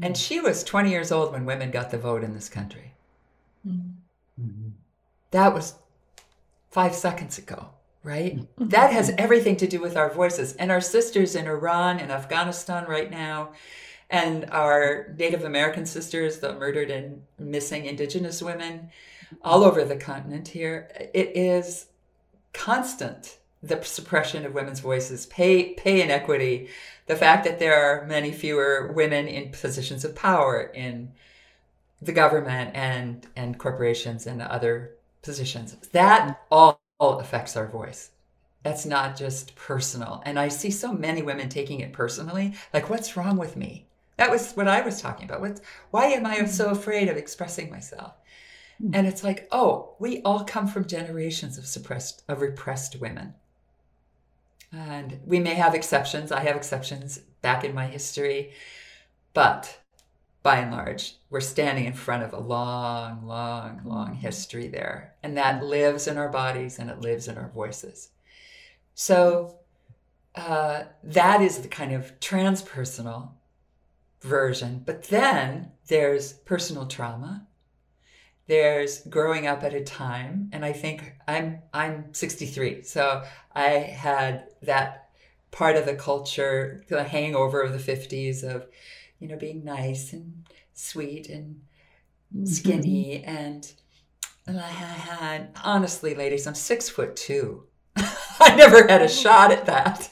And 0.00 0.16
she 0.16 0.38
was 0.40 0.62
20 0.62 0.90
years 0.90 1.10
old 1.10 1.32
when 1.32 1.44
women 1.44 1.72
got 1.72 1.90
the 1.90 1.98
vote 1.98 2.22
in 2.22 2.34
this 2.34 2.48
country. 2.48 2.94
Mhm. 3.66 3.94
That 5.32 5.52
was 5.52 5.74
five 6.70 6.94
seconds 6.94 7.36
ago, 7.38 7.70
right? 8.04 8.46
That 8.58 8.92
has 8.92 9.10
everything 9.18 9.56
to 9.56 9.66
do 9.66 9.80
with 9.80 9.96
our 9.96 10.08
voices. 10.12 10.54
And 10.54 10.70
our 10.70 10.80
sisters 10.80 11.34
in 11.34 11.46
Iran 11.46 11.98
and 11.98 12.12
Afghanistan 12.12 12.84
right 12.86 13.10
now, 13.10 13.50
and 14.10 14.46
our 14.50 15.14
Native 15.18 15.44
American 15.44 15.86
sisters, 15.86 16.38
the 16.38 16.54
murdered 16.54 16.90
and 16.90 17.22
missing 17.38 17.84
indigenous 17.84 18.42
women 18.42 18.90
all 19.42 19.64
over 19.64 19.84
the 19.84 19.96
continent 19.96 20.48
here, 20.48 20.90
it 21.12 21.36
is 21.36 21.86
constant 22.52 23.38
the 23.62 23.82
suppression 23.82 24.46
of 24.46 24.54
women's 24.54 24.80
voices, 24.80 25.26
pay 25.26 25.74
pay 25.74 26.00
inequity, 26.00 26.68
the 27.06 27.16
fact 27.16 27.44
that 27.44 27.58
there 27.58 27.74
are 27.74 28.06
many 28.06 28.32
fewer 28.32 28.92
women 28.94 29.26
in 29.26 29.50
positions 29.50 30.04
of 30.04 30.14
power 30.14 30.70
in 30.74 31.12
the 32.00 32.12
government 32.12 32.70
and 32.74 33.26
and 33.36 33.58
corporations 33.58 34.26
and 34.26 34.40
other 34.40 34.92
positions. 35.22 35.74
That 35.92 36.40
all, 36.50 36.80
all 36.98 37.18
affects 37.18 37.56
our 37.56 37.66
voice. 37.66 38.10
That's 38.62 38.86
not 38.86 39.16
just 39.16 39.54
personal. 39.56 40.22
And 40.24 40.38
I 40.38 40.48
see 40.48 40.70
so 40.70 40.92
many 40.92 41.22
women 41.22 41.48
taking 41.48 41.80
it 41.80 41.92
personally. 41.92 42.54
Like, 42.72 42.90
what's 42.90 43.16
wrong 43.16 43.36
with 43.36 43.56
me? 43.56 43.87
That 44.18 44.30
was 44.30 44.52
what 44.52 44.68
I 44.68 44.82
was 44.82 45.00
talking 45.00 45.24
about. 45.24 45.40
What's, 45.40 45.62
why 45.90 46.06
am 46.06 46.26
I 46.26 46.44
so 46.44 46.66
mm-hmm. 46.66 46.76
afraid 46.76 47.08
of 47.08 47.16
expressing 47.16 47.70
myself? 47.70 48.14
Mm-hmm. 48.82 48.94
And 48.94 49.06
it's 49.06 49.24
like, 49.24 49.48
oh, 49.50 49.94
we 49.98 50.20
all 50.22 50.44
come 50.44 50.66
from 50.66 50.86
generations 50.86 51.56
of 51.56 51.66
suppressed, 51.66 52.24
of 52.28 52.40
repressed 52.40 53.00
women. 53.00 53.34
And 54.72 55.20
we 55.24 55.38
may 55.38 55.54
have 55.54 55.74
exceptions. 55.74 56.30
I 56.30 56.40
have 56.40 56.56
exceptions 56.56 57.18
back 57.42 57.64
in 57.64 57.74
my 57.74 57.86
history. 57.86 58.50
But 59.34 59.78
by 60.42 60.58
and 60.58 60.72
large, 60.72 61.14
we're 61.30 61.40
standing 61.40 61.84
in 61.84 61.92
front 61.92 62.24
of 62.24 62.32
a 62.32 62.40
long, 62.40 63.24
long, 63.24 63.82
long 63.84 64.08
mm-hmm. 64.08 64.16
history 64.16 64.66
there. 64.66 65.14
And 65.22 65.36
that 65.36 65.62
lives 65.62 66.08
in 66.08 66.18
our 66.18 66.28
bodies 66.28 66.80
and 66.80 66.90
it 66.90 67.00
lives 67.00 67.28
in 67.28 67.38
our 67.38 67.50
voices. 67.50 68.08
So 68.94 69.58
uh, 70.34 70.84
that 71.04 71.40
is 71.40 71.58
the 71.58 71.68
kind 71.68 71.92
of 71.92 72.18
transpersonal 72.18 73.30
version. 74.20 74.82
But 74.84 75.04
then 75.04 75.72
there's 75.88 76.32
personal 76.32 76.86
trauma. 76.86 77.46
There's 78.46 79.02
growing 79.02 79.46
up 79.46 79.62
at 79.62 79.74
a 79.74 79.84
time, 79.84 80.48
and 80.52 80.64
I 80.64 80.72
think 80.72 81.12
I'm 81.26 81.60
I'm 81.74 82.14
63, 82.14 82.82
so 82.82 83.22
I 83.54 83.68
had 83.68 84.48
that 84.62 85.10
part 85.50 85.76
of 85.76 85.84
the 85.84 85.94
culture, 85.94 86.82
the 86.88 87.04
hangover 87.04 87.60
of 87.60 87.72
the 87.72 87.92
50s 87.92 88.42
of, 88.42 88.66
you 89.18 89.28
know, 89.28 89.36
being 89.36 89.64
nice 89.64 90.14
and 90.14 90.44
sweet 90.72 91.28
and 91.28 91.60
mm-hmm. 92.34 92.46
skinny 92.46 93.22
and 93.24 93.70
and 94.46 94.58
I 94.58 94.68
had 94.68 95.50
honestly, 95.62 96.14
ladies, 96.14 96.46
I'm 96.46 96.54
six 96.54 96.88
foot 96.88 97.16
two. 97.16 97.64
I 97.96 98.54
never 98.56 98.88
had 98.88 99.02
a 99.02 99.04
oh. 99.04 99.08
shot 99.08 99.52
at 99.52 99.66
that. 99.66 100.10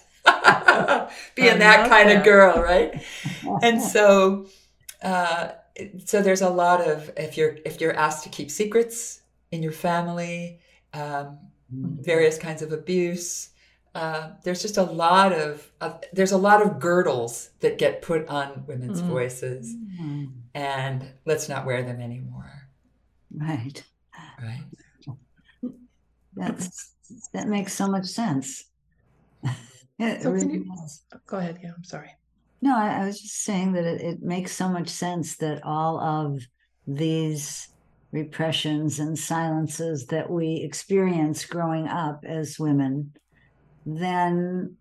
Being 1.35 1.59
that 1.61 1.88
kind 1.88 2.09
that. 2.11 2.18
of 2.18 2.25
girl, 2.25 2.61
right? 2.62 3.02
And 3.62 3.80
so 3.80 4.47
uh 5.02 5.49
so 6.04 6.23
there's 6.23 6.40
a 6.42 6.49
lot 6.50 6.80
of 6.80 7.11
if 7.16 7.37
you're 7.37 7.56
if 7.64 7.80
you're 7.80 7.95
asked 7.97 8.25
to 8.25 8.30
keep 8.30 8.50
secrets 8.50 9.21
in 9.52 9.62
your 9.62 9.73
family, 9.73 10.61
um, 10.95 11.38
various 11.71 12.38
kinds 12.38 12.62
of 12.62 12.73
abuse. 12.73 13.50
Uh, 13.95 14.33
there's 14.45 14.61
just 14.61 14.76
a 14.76 14.83
lot 14.83 15.33
of, 15.33 15.71
of 15.80 16.02
there's 16.12 16.33
a 16.33 16.37
lot 16.37 16.61
of 16.61 16.78
girdles 16.78 17.49
that 17.61 17.78
get 17.78 18.02
put 18.02 18.26
on 18.28 18.64
women's 18.66 19.00
Mm. 19.00 19.06
voices, 19.06 19.75
and 20.54 21.04
let's 21.25 21.49
not 21.49 21.64
wear 21.64 21.83
them 21.83 22.00
anymore, 22.02 22.68
Right. 23.35 23.83
right? 24.42 24.64
That's 26.35 26.92
that 27.33 27.49
makes 27.49 27.73
so 27.73 27.87
much 27.88 28.06
sense. 28.06 28.64
It 29.98 30.22
So 30.22 30.30
really 30.30 30.54
you- 30.54 30.76
Go 31.26 31.38
ahead. 31.38 31.58
Yeah, 31.62 31.70
I'm 31.76 31.84
sorry. 31.84 32.10
No, 32.62 32.76
I, 32.76 33.02
I 33.02 33.04
was 33.06 33.20
just 33.20 33.42
saying 33.44 33.72
that 33.72 33.84
it, 33.84 34.00
it 34.00 34.22
makes 34.22 34.52
so 34.52 34.68
much 34.68 34.88
sense 34.88 35.36
that 35.38 35.62
all 35.64 36.00
of 36.00 36.40
these 36.86 37.68
repressions 38.12 38.98
and 38.98 39.18
silences 39.18 40.06
that 40.06 40.30
we 40.30 40.62
experience 40.64 41.44
growing 41.44 41.86
up 41.88 42.20
as 42.26 42.58
women 42.58 43.12
then 43.84 44.76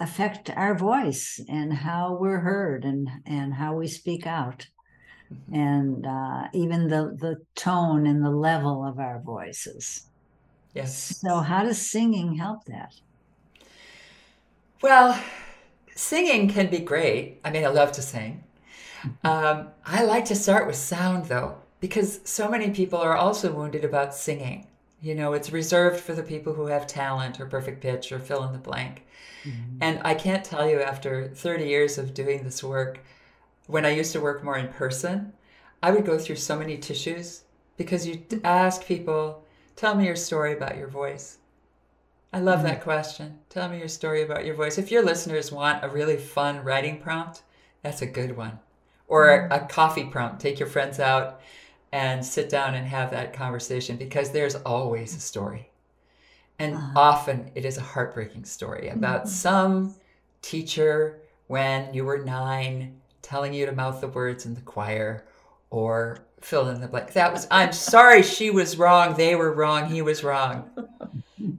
affect 0.00 0.50
our 0.56 0.76
voice 0.76 1.40
and 1.48 1.72
how 1.72 2.16
we're 2.20 2.40
heard 2.40 2.84
and 2.84 3.08
and 3.26 3.54
how 3.54 3.74
we 3.74 3.86
speak 3.86 4.26
out 4.26 4.66
and 5.52 6.06
uh, 6.06 6.44
even 6.52 6.88
the 6.88 7.16
the 7.20 7.36
tone 7.54 8.06
and 8.06 8.24
the 8.24 8.30
level 8.30 8.84
of 8.86 8.98
our 8.98 9.20
voices 9.20 10.08
Yes. 10.74 11.20
so 11.20 11.36
how 11.40 11.62
does 11.62 11.90
singing 11.90 12.34
help 12.36 12.64
that 12.66 12.94
Well, 14.82 15.22
singing 15.94 16.48
can 16.48 16.68
be 16.68 16.78
great. 16.80 17.40
I 17.44 17.50
mean, 17.50 17.64
I 17.64 17.68
love 17.68 17.92
to 17.92 18.02
sing. 18.02 18.44
Um, 19.24 19.68
I 19.86 20.04
like 20.04 20.24
to 20.26 20.34
start 20.36 20.66
with 20.66 20.76
sound 20.76 21.26
though, 21.26 21.56
because 21.80 22.20
so 22.24 22.48
many 22.48 22.70
people 22.70 22.98
are 23.00 23.16
also 23.16 23.52
wounded 23.52 23.84
about 23.84 24.14
singing. 24.14 24.66
You 25.00 25.14
know, 25.14 25.32
it's 25.32 25.50
reserved 25.52 26.00
for 26.00 26.14
the 26.14 26.22
people 26.22 26.52
who 26.54 26.66
have 26.66 26.86
talent 26.86 27.40
or 27.40 27.46
perfect 27.46 27.80
pitch 27.80 28.12
or 28.12 28.18
fill 28.20 28.44
in 28.44 28.52
the 28.52 28.58
blank. 28.58 29.04
And 29.80 30.00
I 30.04 30.14
can't 30.14 30.44
tell 30.44 30.68
you 30.68 30.80
after 30.80 31.28
30 31.28 31.64
years 31.64 31.98
of 31.98 32.14
doing 32.14 32.44
this 32.44 32.62
work, 32.62 33.00
when 33.66 33.84
I 33.84 33.90
used 33.90 34.12
to 34.12 34.20
work 34.20 34.44
more 34.44 34.58
in 34.58 34.68
person, 34.68 35.32
I 35.82 35.90
would 35.90 36.06
go 36.06 36.18
through 36.18 36.36
so 36.36 36.56
many 36.56 36.78
tissues 36.78 37.42
because 37.76 38.06
you 38.06 38.22
ask 38.44 38.84
people, 38.84 39.44
tell 39.76 39.94
me 39.96 40.06
your 40.06 40.16
story 40.16 40.52
about 40.52 40.76
your 40.76 40.88
voice. 40.88 41.38
I 42.32 42.40
love 42.40 42.62
that 42.62 42.76
mm-hmm. 42.76 42.84
question. 42.84 43.38
Tell 43.50 43.68
me 43.68 43.78
your 43.78 43.88
story 43.88 44.22
about 44.22 44.46
your 44.46 44.54
voice. 44.54 44.78
If 44.78 44.90
your 44.90 45.02
listeners 45.02 45.52
want 45.52 45.84
a 45.84 45.88
really 45.88 46.16
fun 46.16 46.64
writing 46.64 46.98
prompt, 46.98 47.42
that's 47.82 48.02
a 48.02 48.06
good 48.06 48.36
one. 48.36 48.58
Or 49.06 49.26
mm-hmm. 49.26 49.52
a 49.52 49.68
coffee 49.68 50.04
prompt. 50.04 50.40
Take 50.40 50.58
your 50.58 50.68
friends 50.68 50.98
out 50.98 51.40
and 51.92 52.24
sit 52.24 52.48
down 52.48 52.74
and 52.74 52.86
have 52.86 53.10
that 53.10 53.34
conversation 53.34 53.96
because 53.96 54.30
there's 54.30 54.54
always 54.54 55.14
a 55.14 55.20
story. 55.20 55.68
And 56.58 56.74
Uh-huh. 56.74 56.92
often 56.96 57.50
it 57.54 57.64
is 57.64 57.76
a 57.76 57.82
heartbreaking 57.82 58.44
story 58.44 58.88
about 58.88 59.22
mm-hmm. 59.22 59.28
some 59.28 59.94
teacher 60.40 61.20
when 61.48 61.92
you 61.92 62.04
were 62.04 62.18
nine 62.24 63.00
telling 63.20 63.52
you 63.52 63.66
to 63.66 63.72
mouth 63.72 64.00
the 64.00 64.08
words 64.08 64.46
in 64.46 64.54
the 64.54 64.60
choir 64.62 65.24
or 65.70 66.18
fill 66.42 66.68
in 66.68 66.80
the 66.80 66.88
blank. 66.88 67.12
That 67.12 67.32
was, 67.32 67.46
I'm 67.50 67.72
sorry, 67.72 68.22
she 68.22 68.50
was 68.50 68.76
wrong. 68.76 69.14
They 69.14 69.34
were 69.34 69.52
wrong. 69.52 69.88
He 69.88 70.02
was 70.02 70.22
wrong. 70.24 70.70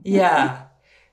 Yeah. 0.02 0.62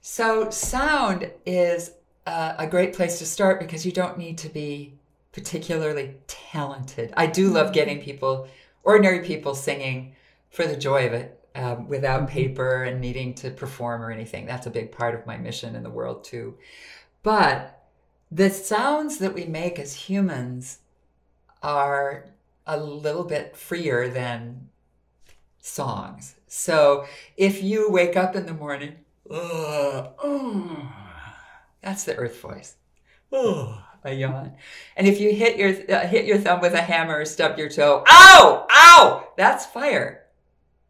So 0.01 0.49
sound 0.49 1.31
is 1.45 1.91
uh, 2.25 2.53
a 2.57 2.67
great 2.67 2.93
place 2.93 3.19
to 3.19 3.25
start 3.25 3.59
because 3.59 3.85
you 3.85 3.91
don't 3.91 4.17
need 4.17 4.37
to 4.39 4.49
be 4.49 4.93
particularly 5.31 6.15
talented. 6.27 7.13
I 7.15 7.27
do 7.27 7.49
love 7.49 7.71
getting 7.73 8.01
people, 8.01 8.47
ordinary 8.83 9.25
people, 9.25 9.55
singing 9.55 10.15
for 10.49 10.67
the 10.67 10.75
joy 10.75 11.07
of 11.07 11.13
it 11.13 11.39
um, 11.55 11.87
without 11.87 12.27
paper 12.27 12.83
and 12.83 12.99
needing 12.99 13.33
to 13.35 13.51
perform 13.51 14.01
or 14.01 14.11
anything. 14.11 14.45
That's 14.45 14.67
a 14.67 14.71
big 14.71 14.91
part 14.91 15.15
of 15.15 15.25
my 15.25 15.37
mission 15.37 15.75
in 15.75 15.83
the 15.83 15.89
world, 15.89 16.23
too. 16.23 16.57
But 17.23 17.85
the 18.31 18.49
sounds 18.49 19.19
that 19.19 19.33
we 19.33 19.45
make 19.45 19.79
as 19.79 19.93
humans 19.93 20.79
are 21.63 22.25
a 22.65 22.77
little 22.77 23.23
bit 23.23 23.55
freer 23.55 24.09
than 24.09 24.69
songs. 25.59 26.35
So 26.47 27.05
if 27.37 27.63
you 27.63 27.89
wake 27.89 28.15
up 28.17 28.35
in 28.35 28.45
the 28.45 28.53
morning, 28.53 28.95
"Ugh, 29.29 30.13
oh," 30.23 30.93
that's 31.81 32.03
the 32.03 32.15
earth 32.15 32.39
voice. 32.39 32.75
Oh, 33.31 33.83
a 34.03 34.13
yawn. 34.13 34.55
And 34.95 35.07
if 35.07 35.19
you 35.19 35.33
hit 35.33 35.57
your 35.57 35.69
uh, 35.95 36.07
hit 36.07 36.25
your 36.25 36.37
thumb 36.37 36.61
with 36.61 36.73
a 36.73 36.81
hammer 36.81 37.19
or 37.19 37.25
stub 37.25 37.57
your 37.57 37.69
toe, 37.69 38.03
ow, 38.09 38.67
ow, 38.69 39.27
that's 39.37 39.65
fire. 39.65 40.25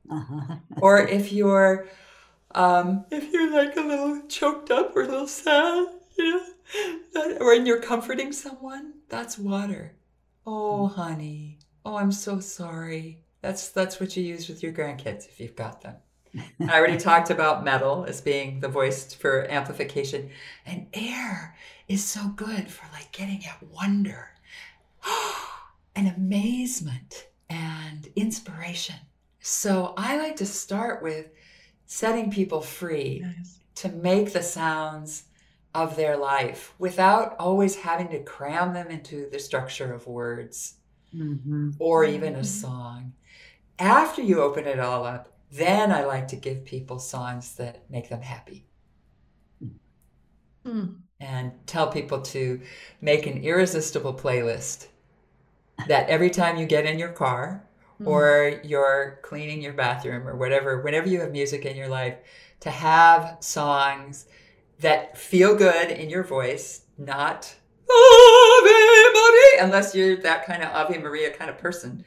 Uh-huh. 0.10 0.56
Or 0.82 1.00
if 1.00 1.32
you're 1.32 1.88
um, 2.56 3.06
if 3.12 3.32
you're 3.32 3.51
like 3.51 3.78
a 3.78 3.82
little 3.82 4.22
choked 4.28 4.72
up 4.72 4.96
or 4.96 5.04
a 5.04 5.08
little 5.08 5.28
sad, 5.28 5.88
you 6.18 6.42
know, 7.13 7.38
or 7.40 7.48
when 7.48 7.66
you're 7.66 7.82
comforting 7.82 8.32
someone, 8.34 8.94
that's 9.10 9.38
water. 9.38 9.94
Oh, 10.46 10.88
honey. 10.88 11.60
Oh, 11.85 11.95
I'm 11.95 12.11
so 12.11 12.39
sorry. 12.39 13.19
That's 13.41 13.69
that's 13.69 14.00
what 14.00 14.15
you 14.15 14.23
use 14.23 14.47
with 14.47 14.61
your 14.61 14.71
grandkids 14.71 15.27
if 15.27 15.39
you've 15.39 15.55
got 15.55 15.81
them. 15.81 15.95
I 16.69 16.77
already 16.77 16.97
talked 17.09 17.29
about 17.29 17.63
metal 17.63 18.05
as 18.07 18.21
being 18.21 18.59
the 18.59 18.67
voice 18.67 19.13
for 19.13 19.50
amplification, 19.50 20.29
and 20.65 20.88
air 20.93 21.55
is 21.88 22.03
so 22.03 22.27
good 22.29 22.69
for 22.69 22.85
like 22.93 23.11
getting 23.11 23.43
at 23.45 23.61
wonder 23.63 24.29
and 25.95 26.07
amazement 26.07 27.27
and 27.50 28.07
inspiration. 28.15 28.95
So 29.39 29.93
I 29.97 30.17
like 30.17 30.35
to 30.38 30.45
start 30.45 31.01
with 31.01 31.27
setting 31.88 32.31
people 32.31 32.61
free 32.61 33.21
Nice. 33.23 33.59
to 33.75 33.89
make 33.89 34.31
the 34.31 34.43
sounds 34.43 35.23
of 35.73 35.95
their 35.95 36.15
life 36.15 36.73
without 36.77 37.35
always 37.39 37.75
having 37.75 38.09
to 38.09 38.23
cram 38.23 38.73
them 38.73 38.88
into 38.88 39.29
the 39.31 39.39
structure 39.39 39.93
of 39.93 40.05
words 40.05 40.75
Mhm. 41.13 41.75
or 41.80 42.06
even 42.06 42.36
a 42.36 42.44
song. 42.44 43.13
After 43.80 44.22
you 44.22 44.41
open 44.41 44.65
it 44.65 44.80
all 44.80 45.06
up, 45.06 45.34
then 45.51 45.91
I 45.91 46.06
like 46.06 46.27
to 46.30 46.36
give 46.36 46.63
people 46.65 47.00
songs 47.00 47.56
that 47.56 47.89
make 47.89 48.10
them 48.10 48.22
happy 48.22 48.65
Mm. 50.65 50.98
and 51.20 51.51
tell 51.68 51.91
people 51.91 52.22
to 52.22 52.62
make 53.01 53.25
an 53.25 53.44
irresistible 53.44 54.13
playlist 54.13 54.88
that 55.88 56.08
every 56.08 56.30
time 56.30 56.58
you 56.58 56.65
get 56.68 56.86
in 56.86 57.00
your 57.00 57.10
car 57.12 57.68
Mm. 58.00 58.08
or 58.08 58.62
you're 58.63 59.20
cleaning 59.24 59.62
your 59.62 59.74
bathroom 59.74 60.27
or 60.27 60.36
whatever, 60.36 60.82
whenever 60.82 61.08
you 61.10 61.20
have 61.22 61.32
music 61.32 61.65
in 61.65 61.75
your 61.75 61.88
life, 61.89 62.15
to 62.60 62.70
have 62.70 63.38
songs 63.39 64.27
that 64.80 65.18
feel 65.18 65.56
good 65.56 65.89
in 65.91 66.10
your 66.10 66.24
voice, 66.24 66.82
not 66.98 67.56
Ave 67.89 68.80
Unless 69.62 69.96
you're 69.96 70.18
that 70.18 70.46
kind 70.46 70.63
of 70.63 70.70
Ave 70.74 70.98
Maria 70.98 71.32
kind 71.32 71.50
of 71.50 71.58
person. 71.58 72.03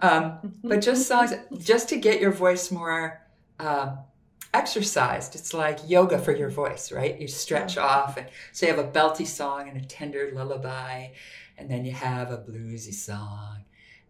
Um, 0.00 0.54
but 0.62 0.80
just 0.80 1.06
songs, 1.06 1.32
just 1.58 1.88
to 1.90 1.96
get 1.96 2.20
your 2.20 2.32
voice 2.32 2.70
more 2.70 3.20
um, 3.58 3.98
exercised. 4.52 5.34
It's 5.34 5.54
like 5.54 5.78
yoga 5.88 6.18
for 6.18 6.32
your 6.36 6.50
voice, 6.50 6.92
right? 6.92 7.18
You 7.20 7.28
stretch 7.28 7.78
off, 7.78 8.16
and 8.16 8.26
so 8.52 8.66
you 8.66 8.74
have 8.74 8.84
a 8.84 8.90
belty 8.90 9.26
song 9.26 9.68
and 9.68 9.76
a 9.78 9.84
tender 9.84 10.30
lullaby, 10.34 11.08
and 11.56 11.70
then 11.70 11.84
you 11.84 11.92
have 11.92 12.30
a 12.30 12.38
bluesy 12.38 12.94
song. 12.94 13.64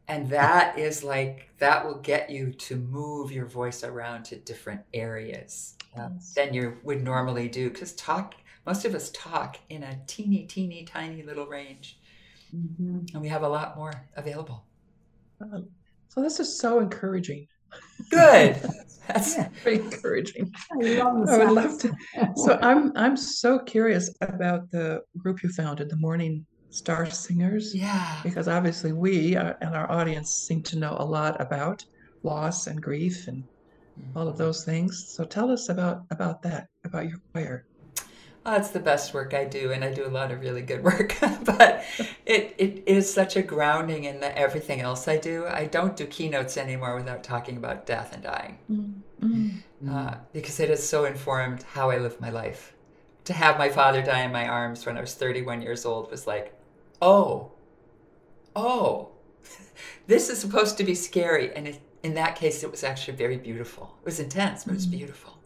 And 0.09 0.29
that 0.31 0.79
is 0.79 1.05
like, 1.05 1.51
that 1.59 1.87
will 1.87 2.01
get 2.01 2.29
you 2.29 2.53
to 2.53 2.77
move 2.77 3.31
your 3.31 3.47
voice 3.47 3.85
around 3.85 4.25
to 4.25 4.37
different 4.37 4.81
areas 4.93 5.77
um, 5.97 6.19
than 6.35 6.53
you 6.53 6.77
would 6.83 7.05
normally 7.05 7.49
do. 7.49 7.71
Because 7.71 7.93
talk, 7.93 8.35
most 8.67 8.85
of 8.85 8.95
us 8.95 9.11
talk 9.15 9.59
in 9.69 9.85
a 9.85 10.01
teeny, 10.07 10.45
teeny, 10.45 10.85
tiny 10.85 11.23
little 11.23 11.47
range, 11.47 11.99
Mhm. 12.55 13.13
and 13.13 13.23
we 13.23 13.29
have 13.29 13.43
a 13.43 13.49
lot 13.49 13.77
more 13.77 13.93
available. 14.17 14.67
Um, 15.41 15.69
So 16.09 16.21
this 16.23 16.41
is 16.41 16.59
so 16.59 16.79
encouraging. 16.81 17.49
Good. 18.11 18.57
That's 19.09 19.37
Yeah. 19.37 19.49
Very 19.65 19.79
encouraging. 19.81 20.53
I 20.83 21.01
I 21.01 21.39
would 21.39 21.51
love 21.53 21.79
to. 21.81 21.93
So 22.37 22.59
I'm 22.61 22.93
I'm 22.97 23.17
so 23.17 23.59
curious 23.59 24.15
about 24.21 24.71
the 24.71 25.01
group 25.17 25.43
you 25.43 25.49
founded, 25.49 25.89
the 25.89 25.97
Morning 25.97 26.47
Star 26.71 27.09
Singers, 27.11 27.75
yeah. 27.75 28.21
because 28.23 28.47
obviously 28.47 28.93
we 28.93 29.37
uh, 29.37 29.55
and 29.63 29.75
our 29.75 29.91
audience 29.91 30.31
seem 30.47 30.63
to 30.65 30.79
know 30.79 30.97
a 30.99 31.05
lot 31.05 31.41
about 31.41 31.83
loss 32.23 32.67
and 32.67 32.81
grief 32.83 33.27
and 33.27 33.45
all 34.15 34.29
of 34.29 34.37
those 34.37 34.65
things. 34.65 35.13
So 35.15 35.25
tell 35.25 35.51
us 35.51 35.69
about 35.71 36.05
about 36.11 36.43
that, 36.43 36.69
about 36.85 37.09
your 37.09 37.19
choir. 37.33 37.65
Oh, 38.45 38.57
it's 38.57 38.71
the 38.71 38.81
best 38.81 39.15
work 39.15 39.35
I 39.35 39.45
do, 39.45 39.71
and 39.71 39.85
I 39.85 39.93
do 39.95 40.05
a 40.05 40.09
lot 40.11 40.33
of 40.33 40.41
really 40.41 40.63
good 40.63 40.83
work. 40.91 41.15
but 41.45 41.85
it, 42.27 42.55
it 42.59 42.83
is 42.87 43.13
such 43.13 43.37
a 43.37 43.43
grounding 43.43 44.05
in 44.05 44.19
the 44.21 44.37
everything 44.37 44.81
else 44.81 45.07
I 45.07 45.17
do. 45.17 45.47
I 45.47 45.67
don't 45.67 45.97
do 45.97 46.07
keynotes 46.07 46.57
anymore 46.57 46.97
without 46.97 47.23
talking 47.23 47.57
about 47.57 47.87
death 47.87 48.13
and 48.13 48.23
dying, 48.23 48.59
Mm. 49.23 49.63
uh, 49.89 50.15
because 50.33 50.59
it 50.59 50.69
has 50.71 50.87
so 50.89 51.05
informed 51.05 51.63
how 51.63 51.91
I 51.91 51.99
live 51.99 52.21
my 52.21 52.31
life. 52.31 52.73
To 53.27 53.33
have 53.33 53.57
my 53.57 53.69
father 53.69 54.03
die 54.03 54.23
in 54.23 54.33
my 54.33 54.49
arms 54.49 54.85
when 54.85 54.99
I 54.99 55.01
was 55.01 55.15
31 55.15 55.63
years 55.63 55.85
old 55.87 56.11
was 56.11 56.27
like, 56.27 56.53
oh, 57.01 57.53
oh, 58.57 59.11
this 60.09 60.29
is 60.29 60.39
supposed 60.41 60.77
to 60.79 60.85
be 60.85 60.97
scary. 60.97 61.55
And 61.55 61.69
it, 61.69 61.81
in 62.03 62.15
that 62.15 62.35
case, 62.35 62.65
it 62.65 62.71
was 62.73 62.83
actually 62.83 63.17
very 63.17 63.37
beautiful. 63.37 63.95
It 64.01 64.07
was 64.07 64.19
intense, 64.19 64.65
but 64.65 64.73
it 64.73 64.75
was 64.75 64.87
Mhm. 64.89 64.91
beautiful. 64.91 65.39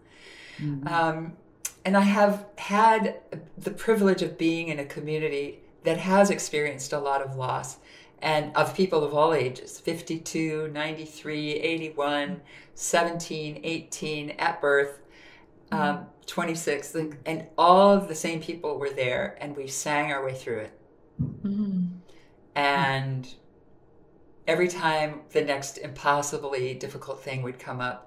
Mhm. 0.59 0.91
Um, 0.91 1.37
and 1.87 1.97
I 1.97 2.01
have 2.01 2.45
had 2.59 3.21
the 3.57 3.71
privilege 3.71 4.21
of 4.21 4.37
being 4.37 4.69
in 4.69 4.81
a 4.81 4.85
community 4.85 5.61
that 5.85 5.99
has 5.99 6.31
experienced 6.31 6.93
a 6.93 6.99
lot 6.99 7.23
of 7.23 7.37
loss 7.37 7.79
and 8.21 8.55
of 8.57 8.75
people 8.75 9.05
of 9.05 9.15
all 9.15 9.33
ages 9.33 9.79
52, 9.79 10.69
93, 10.73 11.53
81, 11.53 12.41
17, 12.75 13.61
18, 13.63 14.31
at 14.31 14.61
birth, 14.61 14.99
um, 15.71 16.07
26. 16.27 16.97
And, 16.97 17.19
and 17.25 17.47
all 17.57 17.93
of 17.93 18.09
the 18.09 18.17
same 18.17 18.43
people 18.43 18.81
were 18.81 18.91
there, 18.91 19.39
and 19.41 19.57
we 19.57 19.69
sang 19.69 20.11
our 20.11 20.25
way 20.25 20.35
through 20.35 20.59
it. 20.59 20.81
Mm. 21.45 21.99
And 22.57 23.33
every 24.49 24.67
time 24.67 25.21
the 25.31 25.43
next 25.43 25.79
impossibly 25.79 26.75
difficult 26.75 27.23
thing 27.23 27.43
would 27.43 27.61
come 27.61 27.81
up, 27.81 28.06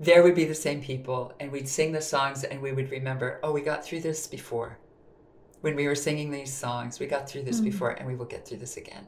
there 0.00 0.22
would 0.22 0.34
be 0.34 0.44
the 0.44 0.54
same 0.54 0.80
people, 0.82 1.32
and 1.38 1.52
we'd 1.52 1.68
sing 1.68 1.92
the 1.92 2.02
songs, 2.02 2.44
and 2.44 2.60
we 2.60 2.72
would 2.72 2.90
remember, 2.90 3.38
oh, 3.42 3.52
we 3.52 3.60
got 3.60 3.84
through 3.84 4.00
this 4.00 4.26
before. 4.26 4.78
When 5.60 5.76
we 5.76 5.86
were 5.86 5.94
singing 5.94 6.30
these 6.30 6.52
songs, 6.52 6.98
we 6.98 7.06
got 7.06 7.28
through 7.28 7.42
this 7.44 7.60
Mm. 7.60 7.64
before, 7.64 7.90
and 7.90 8.06
we 8.08 8.16
will 8.16 8.24
get 8.26 8.46
through 8.46 8.58
this 8.58 8.76
again. 8.76 9.06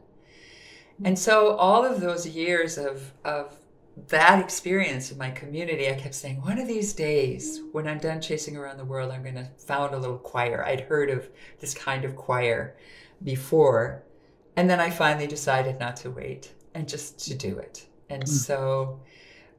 And 1.05 1.18
so, 1.18 1.57
all 1.57 1.85
of 1.85 2.01
those 2.01 2.27
years 2.29 2.79
of, 2.79 3.12
of 3.25 3.57
that 4.09 4.38
experience 4.38 5.11
in 5.11 5.18
my 5.18 5.31
community, 5.31 5.88
I 5.90 5.94
kept 5.94 6.14
saying, 6.14 6.40
one 6.42 6.59
of 6.59 6.68
these 6.68 6.92
days, 6.92 7.61
when 7.73 7.88
I'm 7.88 7.99
done 7.99 8.20
chasing 8.20 8.57
around 8.57 8.77
the 8.79 8.85
world, 8.85 9.11
I'm 9.11 9.23
going 9.23 9.35
to 9.35 9.49
found 9.59 9.94
a 9.94 9.99
little 9.99 10.18
choir. 10.18 10.64
I'd 10.64 10.83
heard 10.83 11.11
of 11.11 11.29
this 11.61 11.75
kind 11.75 12.05
of 12.05 12.14
choir 12.14 12.77
before. 13.25 14.05
And 14.57 14.70
then 14.70 14.79
I 14.79 14.90
finally 14.90 15.27
decided 15.27 15.81
not 15.81 15.97
to 15.97 16.11
wait 16.11 16.53
and 16.75 16.88
just 16.88 17.18
to 17.27 17.35
do 17.35 17.59
it. 17.59 17.87
And 18.09 18.23
Mm. 18.23 18.29
so 18.29 19.01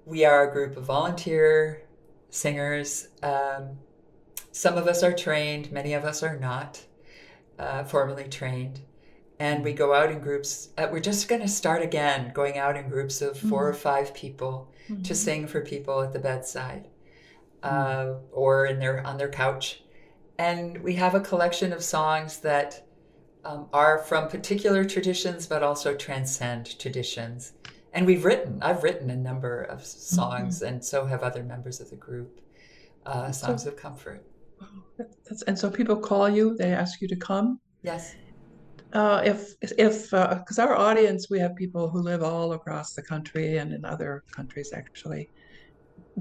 we 0.06 0.24
are 0.24 0.48
a 0.48 0.54
group 0.54 0.78
of 0.78 0.84
volunteer 0.84 1.82
singers. 2.30 3.10
Um, 3.24 3.80
some 4.52 4.78
of 4.78 4.88
us 4.88 5.04
are 5.04 5.14
trained, 5.14 5.72
many 5.72 5.94
of 5.94 6.06
us 6.06 6.24
are 6.24 6.38
not 6.38 6.84
uh, 7.60 7.84
formally 7.84 8.28
trained. 8.30 8.82
And 9.38 9.66
we 9.66 9.74
go 9.74 9.94
out 9.94 10.12
in 10.12 10.20
groups. 10.20 10.70
Uh, 10.78 10.88
we're 10.90 11.02
just 11.02 11.28
going 11.28 11.42
to 11.42 11.48
start 11.48 11.82
again, 11.82 12.32
going 12.34 12.58
out 12.58 12.78
in 12.78 12.88
groups 12.88 13.22
of 13.22 13.38
four 13.38 13.68
or 13.68 13.74
five 13.74 14.14
people 14.14 14.72
to 15.04 15.14
sing 15.14 15.46
for 15.46 15.60
people 15.60 16.02
at 16.02 16.14
the 16.14 16.20
bedside 16.20 16.88
uh, 17.62 18.14
or 18.32 18.66
in 18.66 18.80
their 18.80 19.06
on 19.06 19.18
their 19.18 19.30
couch. 19.30 19.82
And 20.38 20.78
we 20.82 20.96
have 20.96 21.16
a 21.16 21.20
collection 21.20 21.74
of 21.74 21.84
songs 21.84 22.40
that 22.42 22.88
um, 23.44 23.68
are 23.74 23.98
from 23.98 24.30
particular 24.30 24.86
traditions, 24.86 25.48
but 25.48 25.64
also 25.64 25.96
transcend 25.96 26.80
traditions. 26.80 27.54
And 27.96 28.06
we've 28.06 28.26
written, 28.26 28.60
I've 28.62 28.84
written 28.84 29.10
a 29.10 29.16
number 29.16 29.62
of 29.64 29.84
songs, 29.84 30.62
and 30.62 30.84
so 30.84 31.06
have 31.06 31.24
other 31.24 31.44
members 31.44 31.80
of 31.80 31.90
the 31.90 31.96
group, 31.96 32.42
uh, 33.06 33.32
So- 33.32 33.48
songs 33.48 33.66
of 33.66 33.78
comfort. 33.78 34.22
That's, 35.26 35.42
and 35.44 35.58
so 35.58 35.70
people 35.70 35.96
call 35.98 36.30
you, 36.30 36.56
they 36.58 36.72
ask 36.74 37.02
you 37.02 37.08
to 37.08 37.16
come. 37.16 37.60
Yes. 37.84 38.16
Uh, 38.94 39.22
if 39.26 39.56
if 39.62 40.12
because 40.12 40.60
our 40.60 40.76
audience, 40.76 41.30
we 41.30 41.40
have 41.40 41.54
people 41.56 41.90
who 41.90 42.00
live 42.02 42.24
all 42.24 42.54
across 42.54 42.94
the 42.94 43.02
country 43.02 43.58
and 43.58 43.74
in 43.74 43.84
other 43.84 44.24
countries 44.38 44.72
actually. 44.74 45.30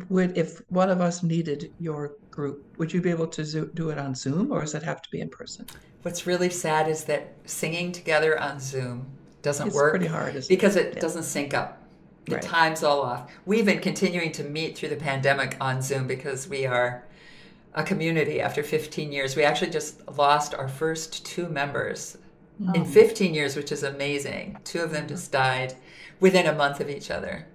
Would 0.09 0.37
if 0.37 0.61
one 0.71 0.91
of 0.91 1.01
us 1.01 1.23
needed 1.23 1.73
your 1.79 2.03
group, 2.33 2.65
would 2.79 2.93
you 2.93 3.01
be 3.01 3.11
able 3.11 3.29
to 3.29 3.45
zo- 3.45 3.71
do 3.75 3.91
it 3.91 3.99
on 3.99 4.13
Zoom, 4.15 4.51
or 4.51 4.61
does 4.63 4.75
it 4.75 4.83
have 4.83 5.01
to 5.03 5.09
be 5.11 5.21
in 5.21 5.29
person? 5.29 5.67
What's 6.03 6.27
really 6.27 6.51
sad 6.51 6.89
is 6.89 7.05
that 7.05 7.35
singing 7.45 7.93
together 7.93 8.37
on 8.39 8.59
Zoom 8.59 9.07
doesn't 9.45 9.69
It's 9.69 9.77
work 9.77 9.93
pretty 9.93 10.07
hard, 10.07 10.45
because 10.49 10.75
it 10.75 10.95
Yeah. 10.95 11.01
doesn't 11.01 11.23
sync 11.23 11.55
up. 11.55 11.81
The 12.27 12.37
Right. 12.37 12.43
time's 12.43 12.83
all 12.83 13.03
off. 13.03 13.31
We've 13.45 13.67
been 13.67 13.81
continuing 13.81 14.33
to 14.33 14.43
meet 14.43 14.77
through 14.77 14.89
the 14.89 14.97
pandemic 14.97 15.57
on 15.61 15.83
Zoom 15.83 16.07
because 16.07 16.49
we 16.49 16.65
are 16.67 17.05
a 17.75 17.83
community 17.85 18.41
after 18.41 18.63
15 18.63 19.13
years. 19.13 19.37
We 19.37 19.45
actually 19.45 19.71
just 19.71 20.01
lost 20.17 20.55
our 20.55 20.69
first 20.69 21.27
two 21.27 21.49
members 21.49 22.17
in 22.75 22.83
Oh. 22.83 22.85
15 22.85 23.35
years, 23.35 23.57
which 23.57 23.71
is 23.71 23.83
amazing. 23.83 24.57
Two 24.65 24.81
of 24.81 24.91
them 24.93 25.07
just 25.07 25.31
died 25.31 25.75
within 26.21 26.47
a 26.47 26.55
month 26.55 26.81
of 26.81 26.89
each 26.89 27.11
other, 27.11 27.47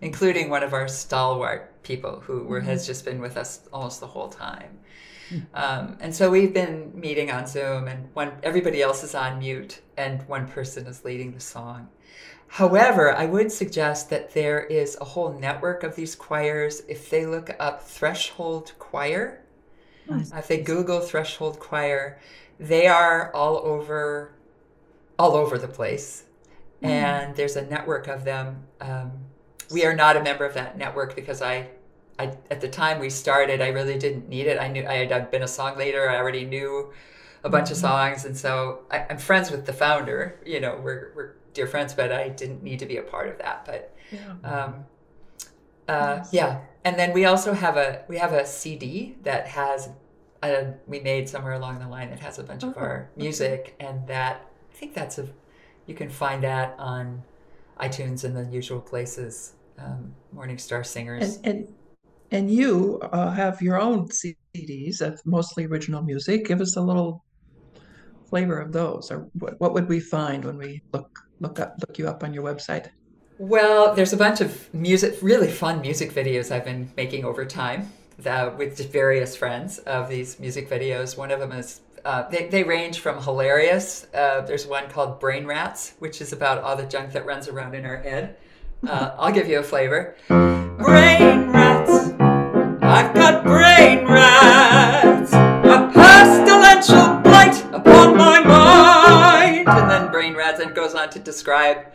including 0.00 0.48
one 0.48 0.62
of 0.62 0.72
our 0.72 0.88
stalwart 0.88 1.82
people 1.82 2.20
who 2.26 2.44
were, 2.44 2.60
mm-hmm. 2.60 2.68
has 2.70 2.86
just 2.86 3.04
been 3.04 3.20
with 3.20 3.36
us 3.36 3.60
almost 3.72 4.00
the 4.00 4.06
whole 4.06 4.28
time. 4.28 4.78
Um, 5.54 5.96
and 6.00 6.14
so 6.14 6.30
we've 6.30 6.54
been 6.54 6.92
meeting 6.94 7.30
on 7.30 7.46
Zoom, 7.46 7.88
and 7.88 8.08
one 8.14 8.32
everybody 8.42 8.80
else 8.82 9.02
is 9.02 9.14
on 9.14 9.38
mute, 9.40 9.80
and 9.96 10.22
one 10.28 10.46
person 10.46 10.86
is 10.86 11.04
leading 11.04 11.32
the 11.32 11.40
song. 11.40 11.88
However, 12.48 13.12
I 13.14 13.26
would 13.26 13.50
suggest 13.50 14.08
that 14.10 14.32
there 14.34 14.60
is 14.64 14.96
a 15.00 15.04
whole 15.04 15.32
network 15.32 15.82
of 15.82 15.96
these 15.96 16.14
choirs. 16.14 16.82
If 16.88 17.10
they 17.10 17.26
look 17.26 17.50
up 17.58 17.82
Threshold 17.82 18.72
Choir, 18.78 19.40
Nice. 20.08 20.32
if 20.32 20.46
they 20.48 20.58
Google 20.62 21.00
Threshold 21.00 21.58
Choir, 21.58 22.18
they 22.60 22.86
are 22.86 23.32
all 23.34 23.56
over, 23.58 24.32
all 25.18 25.34
over 25.34 25.58
the 25.58 25.68
place, 25.68 26.24
and 26.82 27.34
there's 27.34 27.56
a 27.56 27.66
network 27.66 28.06
of 28.06 28.24
them. 28.24 28.62
Um, 28.80 29.10
we 29.72 29.84
are 29.84 29.94
not 29.94 30.16
a 30.16 30.22
member 30.22 30.44
of 30.44 30.54
that 30.54 30.78
network 30.78 31.16
because 31.16 31.42
I, 31.42 31.68
I 32.18 32.36
at 32.50 32.60
the 32.60 32.68
time 32.68 32.98
we 32.98 33.10
started, 33.10 33.60
I 33.60 33.68
really 33.68 33.98
didn't 33.98 34.28
need 34.28 34.46
it. 34.46 34.58
I 34.58 34.68
knew 34.68 34.86
I 34.86 35.06
had 35.06 35.30
been 35.30 35.42
a 35.42 35.48
song 35.48 35.76
leader. 35.76 36.08
I 36.08 36.16
already 36.16 36.44
knew 36.44 36.92
a 37.44 37.48
bunch 37.48 37.70
of 37.70 37.76
songs, 37.76 38.24
and 38.24 38.36
so 38.36 38.80
I, 38.90 39.06
I'm 39.10 39.18
friends 39.18 39.50
with 39.50 39.66
the 39.66 39.72
founder. 39.72 40.40
You 40.44 40.60
know, 40.60 40.80
we're 40.82 41.12
we're 41.14 41.32
dear 41.52 41.66
friends, 41.66 41.94
but 41.94 42.12
I 42.12 42.28
didn't 42.28 42.62
need 42.62 42.78
to 42.80 42.86
be 42.86 42.96
a 42.96 43.02
part 43.02 43.28
of 43.28 43.38
that. 43.38 43.64
But 43.64 43.94
um, 44.44 44.84
uh, 45.88 46.24
yeah, 46.32 46.60
and 46.84 46.98
then 46.98 47.12
we 47.12 47.24
also 47.24 47.52
have 47.52 47.76
a 47.76 48.04
we 48.08 48.18
have 48.18 48.32
a 48.32 48.46
CD 48.46 49.16
that 49.22 49.48
has 49.48 49.90
a, 50.42 50.74
we 50.86 51.00
made 51.00 51.28
somewhere 51.28 51.54
along 51.54 51.78
the 51.78 51.88
line 51.88 52.10
that 52.10 52.20
has 52.20 52.38
a 52.38 52.42
bunch 52.42 52.62
of 52.62 52.74
Oh, 52.76 52.80
our 52.80 53.10
music, 53.16 53.74
and 53.80 54.06
that 54.06 54.46
I 54.72 54.74
think 54.74 54.94
that's 54.94 55.18
a 55.18 55.28
you 55.86 55.94
can 55.94 56.10
find 56.10 56.42
that 56.44 56.74
on 56.78 57.22
iTunes 57.78 58.24
and 58.24 58.36
the 58.36 58.44
usual 58.52 58.80
places. 58.80 59.52
Um, 59.78 60.14
Morningstar 60.34 60.86
Singers. 60.86 61.36
And 61.36 61.46
and 61.46 61.74
and 62.30 62.50
you 62.50 62.98
uh, 63.12 63.30
have 63.30 63.60
your 63.62 63.80
own 63.80 64.08
CDs 64.08 65.00
of 65.00 65.20
mostly 65.24 65.66
original 65.66 66.02
music. 66.02 66.46
Give 66.46 66.60
us 66.60 66.76
a 66.76 66.80
little 66.80 67.24
flavor 68.28 68.58
of 68.58 68.72
those, 68.72 69.10
or 69.10 69.28
what, 69.38 69.60
what 69.60 69.72
would 69.74 69.88
we 69.88 70.00
find 70.00 70.44
when 70.44 70.58
we 70.58 70.82
look 70.92 71.08
look 71.40 71.60
up 71.60 71.76
look 71.80 71.98
you 71.98 72.08
up 72.08 72.24
on 72.24 72.34
your 72.34 72.42
website? 72.42 72.88
Well, 73.38 73.94
there's 73.94 74.14
a 74.14 74.16
bunch 74.16 74.40
of 74.40 74.72
music, 74.72 75.18
really 75.20 75.50
fun 75.50 75.82
music 75.82 76.12
videos 76.12 76.50
I've 76.50 76.64
been 76.64 76.90
making 76.96 77.24
over 77.24 77.44
time 77.44 77.92
that, 78.18 78.56
with 78.56 78.90
various 78.90 79.36
friends 79.36 79.78
of 79.80 80.08
these 80.08 80.40
music 80.40 80.70
videos. 80.70 81.18
One 81.18 81.30
of 81.30 81.40
them 81.40 81.52
is, 81.52 81.80
uh, 82.04 82.28
they, 82.30 82.48
they 82.48 82.62
range 82.62 83.00
from 83.00 83.22
hilarious. 83.22 84.06
Uh, 84.14 84.40
there's 84.40 84.66
one 84.66 84.88
called 84.88 85.20
Brain 85.20 85.46
Rats, 85.46 85.94
which 85.98 86.22
is 86.22 86.32
about 86.32 86.62
all 86.62 86.76
the 86.76 86.86
junk 86.86 87.12
that 87.12 87.26
runs 87.26 87.48
around 87.48 87.74
in 87.74 87.84
our 87.84 87.98
head. 87.98 88.36
Uh, 88.86 89.14
I'll 89.18 89.32
give 89.32 89.48
you 89.48 89.58
a 89.58 89.62
flavor. 89.62 90.16
Brain 90.28 91.25
I've 92.96 93.12
got 93.12 93.44
brain 93.44 94.06
rats, 94.06 95.34
a 95.34 95.90
pestilential 95.92 97.22
blight 97.22 97.62
upon 97.74 98.16
my 98.16 98.40
mind. 98.40 99.68
And 99.68 99.90
then 99.90 100.10
brain 100.10 100.34
rats, 100.34 100.60
and 100.60 100.74
goes 100.74 100.94
on 100.94 101.10
to 101.10 101.18
describe 101.18 101.92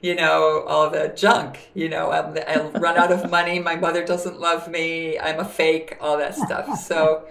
you 0.00 0.14
know, 0.14 0.64
all 0.68 0.90
the 0.90 1.12
junk. 1.16 1.70
You 1.74 1.88
know, 1.88 2.12
I'm, 2.12 2.38
I'll 2.46 2.70
run 2.70 2.96
out 2.96 3.10
of 3.10 3.28
money. 3.28 3.58
My 3.58 3.74
mother 3.74 4.04
doesn't 4.04 4.38
love 4.38 4.68
me. 4.68 5.18
I'm 5.18 5.40
a 5.40 5.44
fake. 5.44 5.96
All 6.00 6.16
that 6.18 6.36
stuff. 6.36 6.78
So, 6.78 7.26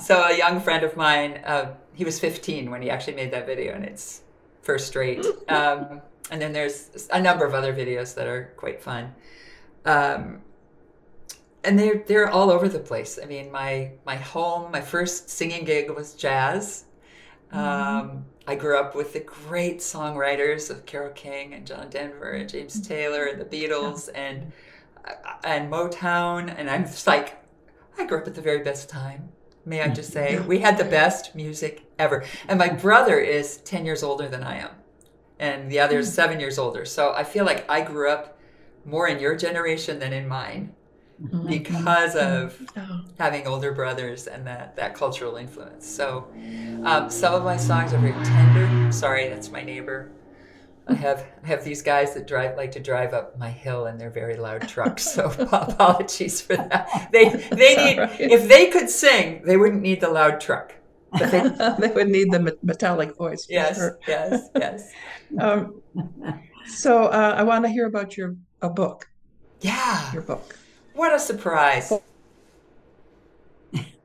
so 0.00 0.22
a 0.22 0.38
young 0.38 0.60
friend 0.60 0.84
of 0.84 0.96
mine, 0.96 1.40
uh, 1.44 1.74
he 1.94 2.04
was 2.04 2.20
15 2.20 2.70
when 2.70 2.80
he 2.80 2.90
actually 2.90 3.14
made 3.14 3.32
that 3.32 3.44
video, 3.44 3.74
and 3.74 3.84
it's 3.84 4.20
first 4.62 4.94
rate. 4.94 5.26
Um, 5.48 6.00
and 6.30 6.40
then 6.40 6.52
there's 6.52 7.08
a 7.12 7.20
number 7.20 7.44
of 7.44 7.54
other 7.54 7.74
videos 7.74 8.14
that 8.14 8.28
are 8.28 8.52
quite 8.56 8.80
fun. 8.80 9.14
Um, 9.84 10.42
and 11.64 11.78
they're 11.78 12.02
they're 12.06 12.28
all 12.28 12.50
over 12.50 12.68
the 12.68 12.78
place. 12.78 13.18
I 13.22 13.26
mean, 13.26 13.50
my 13.50 13.92
my 14.04 14.16
home, 14.16 14.70
my 14.72 14.80
first 14.80 15.30
singing 15.30 15.64
gig 15.64 15.90
was 15.90 16.14
jazz. 16.14 16.84
Mm-hmm. 17.52 17.58
Um, 17.58 18.24
I 18.46 18.54
grew 18.56 18.78
up 18.78 18.94
with 18.94 19.12
the 19.12 19.20
great 19.20 19.78
songwriters 19.78 20.70
of 20.70 20.84
Carole 20.86 21.12
King 21.12 21.54
and 21.54 21.66
John 21.66 21.88
Denver 21.90 22.32
and 22.32 22.48
James 22.48 22.74
mm-hmm. 22.74 22.88
Taylor 22.88 23.24
and 23.26 23.40
the 23.40 23.44
Beatles 23.44 24.08
and 24.14 24.52
and 25.44 25.70
Motown, 25.70 26.54
and 26.56 26.70
I'm 26.70 26.84
just 26.84 27.06
like, 27.06 27.42
I 27.98 28.06
grew 28.06 28.18
up 28.18 28.26
at 28.26 28.34
the 28.34 28.40
very 28.40 28.62
best 28.62 28.88
time. 28.88 29.30
May 29.64 29.80
I 29.80 29.88
just 29.88 30.12
say, 30.12 30.34
mm-hmm. 30.34 30.48
we 30.48 30.58
had 30.58 30.76
the 30.76 30.84
best 30.84 31.36
music 31.36 31.84
ever. 31.98 32.24
And 32.48 32.58
my 32.58 32.68
brother 32.68 33.18
is 33.18 33.58
ten 33.58 33.84
years 33.84 34.02
older 34.02 34.28
than 34.28 34.42
I 34.42 34.58
am, 34.58 34.70
and 35.38 35.70
the 35.70 35.78
other 35.78 36.00
is 36.00 36.10
mm. 36.10 36.14
seven 36.14 36.40
years 36.40 36.58
older. 36.58 36.84
So 36.84 37.12
I 37.12 37.22
feel 37.22 37.44
like 37.44 37.68
I 37.70 37.82
grew 37.82 38.10
up 38.10 38.38
more 38.84 39.06
in 39.06 39.20
your 39.20 39.36
generation 39.36 40.00
than 40.00 40.12
in 40.12 40.26
mine 40.26 40.74
because 41.46 42.16
of 42.16 42.60
Oh, 42.76 43.04
having 43.18 43.46
older 43.46 43.72
brothers 43.72 44.26
and 44.26 44.46
that, 44.46 44.76
that 44.76 44.94
cultural 44.94 45.36
influence. 45.36 45.86
So 45.86 46.28
um, 46.84 47.10
some 47.10 47.34
of 47.34 47.44
my 47.44 47.56
songs 47.56 47.92
are 47.92 47.98
very 47.98 48.24
tender. 48.24 48.92
Sorry, 48.92 49.28
that's 49.28 49.50
my 49.50 49.62
neighbor. 49.62 50.10
I 50.88 50.94
have 50.94 51.24
I 51.44 51.46
have 51.46 51.64
these 51.64 51.80
guys 51.80 52.14
that 52.14 52.26
drive 52.26 52.56
like 52.56 52.72
to 52.72 52.80
drive 52.80 53.14
up 53.14 53.38
my 53.38 53.50
hill 53.50 53.86
in 53.86 53.98
their 53.98 54.10
very 54.10 54.36
loud 54.36 54.68
trucks. 54.68 55.04
So 55.04 55.26
apologies 55.52 56.40
for 56.40 56.56
that. 56.56 57.08
They 57.12 57.28
they 57.28 57.76
need 57.76 57.98
right. 57.98 58.20
if 58.20 58.48
they 58.48 58.66
could 58.66 58.90
sing, 58.90 59.42
they 59.44 59.56
wouldn't 59.56 59.82
need 59.82 60.00
the 60.00 60.08
loud 60.10 60.40
truck. 60.40 60.74
But 61.12 61.30
they, 61.30 61.86
they 61.86 61.94
would 61.94 62.08
need 62.08 62.32
the 62.32 62.56
metallic 62.62 63.16
voice. 63.16 63.46
yes, 63.48 63.76
sure. 63.76 63.98
yes, 64.08 64.48
yes. 64.56 64.90
Um, 65.38 65.82
so 66.66 67.04
uh, 67.04 67.34
I 67.36 67.42
want 67.42 67.64
to 67.64 67.70
hear 67.70 67.86
about 67.86 68.16
your 68.16 68.36
a 68.60 68.70
book. 68.70 69.08
Yeah. 69.60 70.12
Your 70.12 70.22
book. 70.22 70.58
What 70.94 71.14
a 71.14 71.18
surprise. 71.18 71.92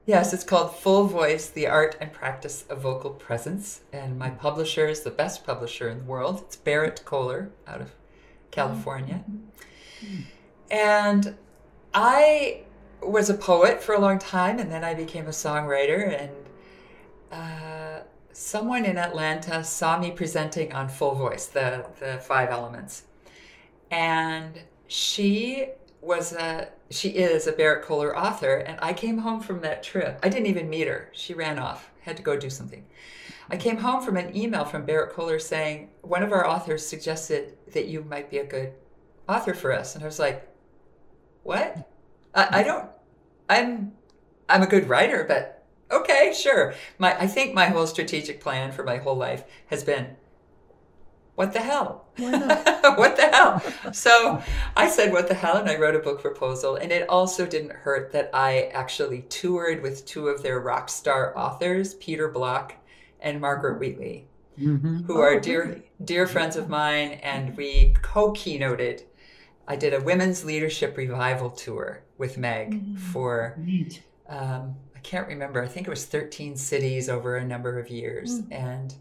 Yes, 0.06 0.34
it's 0.34 0.45
called 0.45 0.73
Full 0.73 1.04
Voice 1.08 1.50
The 1.50 1.67
Art 1.67 1.97
and 2.00 2.13
Practice 2.13 2.63
of 2.69 2.80
Vocal 2.80 3.10
Presence. 3.10 3.82
And 3.91 4.17
my 4.17 4.30
publisher 4.30 4.88
is 4.88 5.02
the 5.02 5.12
best 5.12 5.45
publisher 5.45 5.89
in 5.89 6.00
the 6.00 6.04
world. 6.06 6.43
It's 6.45 6.56
Berrett-Koehler 6.56 7.50
out 7.67 7.82
of 7.82 7.91
California. 8.52 9.26
And 10.71 11.36
I 11.93 12.62
was 13.02 13.30
a 13.30 13.34
poet 13.34 13.84
for 13.84 13.95
a 13.95 14.00
long 14.00 14.17
time, 14.17 14.60
and 14.60 14.71
then 14.71 14.86
I 14.86 14.93
became 14.93 15.28
a 15.28 15.32
songwriter. 15.32 16.17
And 16.17 16.32
uh, 17.30 18.04
someone 18.32 18.86
in 18.86 18.97
Atlanta 18.97 19.62
saw 19.62 20.00
me 20.00 20.12
presenting 20.12 20.71
on 20.71 20.88
Full 20.88 21.15
Voice, 21.15 21.47
the, 21.47 21.86
the 22.00 22.19
five 22.19 22.50
elements. 22.50 23.04
And 23.91 24.62
she 24.88 25.67
was 26.08 26.32
a 26.34 26.70
she 26.89 27.10
is 27.10 27.48
a 27.48 27.52
Berrett-Koehler 27.52 28.15
author, 28.15 28.56
and 28.56 28.80
I 28.82 28.93
came 28.93 29.17
home 29.17 29.41
from 29.41 29.60
that 29.62 29.84
trip. 29.84 30.20
I 30.24 30.30
didn't 30.30 30.48
even 30.48 30.70
meet 30.70 30.88
her. 30.88 31.10
She 31.12 31.34
ran 31.34 31.60
off, 31.60 31.91
had 32.02 32.15
to 32.17 32.24
go 32.24 32.38
do 32.38 32.50
something. 32.50 32.86
I 33.50 33.58
came 33.58 33.78
home 33.78 34.02
from 34.02 34.15
an 34.17 34.36
email 34.36 34.63
from 34.63 34.86
Berrett-Koehler 34.86 35.41
saying 35.41 35.89
one 36.02 36.24
of 36.24 36.32
our 36.32 36.48
authors 36.48 36.86
suggested 36.86 37.58
that 37.74 37.88
you 37.88 38.04
might 38.04 38.32
be 38.32 38.38
a 38.38 38.46
good 38.46 38.74
author 39.28 39.54
for 39.54 39.72
us, 39.74 39.96
and 39.96 40.04
I 40.04 40.08
was 40.08 40.20
like, 40.20 40.48
"What? 41.43 41.89
I, 42.34 42.60
I 42.60 42.63
don't. 42.63 42.89
I'm 43.50 43.91
I'm 44.50 44.63
a 44.63 44.67
good 44.67 44.88
writer, 44.88 45.26
but 45.28 45.65
okay, 45.91 46.34
sure." 46.34 46.74
My 46.98 47.20
I 47.20 47.28
think 47.28 47.54
my 47.54 47.65
whole 47.65 47.88
strategic 47.88 48.39
plan 48.39 48.72
for 48.72 48.84
my 48.84 48.98
whole 48.98 49.17
life 49.17 49.43
has 49.67 49.84
been, 49.84 50.15
"What 51.38 51.54
the 51.54 51.60
hell? 51.60 52.06
what 52.17 53.15
the 53.15 53.30
hell?" 53.32 53.62
So 53.93 54.41
I 54.76 54.89
said, 54.89 55.12
What 55.13 55.28
the 55.28 55.36
hell? 55.36 55.58
And 55.58 55.69
I 55.69 55.78
wrote 55.78 55.95
a 55.95 56.00
book 56.00 56.19
proposal. 56.19 56.76
And 56.76 56.91
it 56.91 57.08
also 57.08 57.45
didn't 57.45 57.73
hurt 57.73 58.12
that 58.13 58.32
I 58.34 58.63
actually 58.73 59.21
toured 59.30 59.82
with 59.84 60.06
two 60.06 60.28
of 60.30 60.41
their 60.41 60.60
rock 60.60 60.89
star 60.89 61.38
authors, 61.38 61.93
Peter 61.93 62.28
Block 62.28 62.73
and 63.21 63.39
Margaret 63.39 63.80
Wheatley, 63.80 64.28
Mhm. 64.60 65.06
who 65.06 65.19
Oh, 65.19 65.21
are 65.21 65.39
dear, 65.39 65.63
really? 65.65 65.91
dear 66.04 66.26
friends 66.26 66.56
of 66.56 66.69
mine. 66.69 67.12
And 67.21 67.56
we 67.56 67.93
co 68.02 68.32
keynoted. 68.34 69.04
I 69.67 69.76
did 69.76 69.93
a 69.93 70.00
women's 70.02 70.43
leadership 70.43 70.97
revival 70.97 71.52
tour 71.52 72.02
with 72.17 72.38
Meg 72.39 72.97
for, 72.97 73.54
Neat. 73.60 74.02
um, 74.28 74.76
I 74.95 75.00
can't 75.04 75.28
remember, 75.28 75.62
I 75.62 75.67
think 75.67 75.86
it 75.88 75.89
was 75.91 76.06
13 76.06 76.56
cities 76.56 77.08
over 77.10 77.36
a 77.36 77.45
number 77.45 77.78
of 77.78 77.89
years. 77.89 78.41
And 78.50 78.95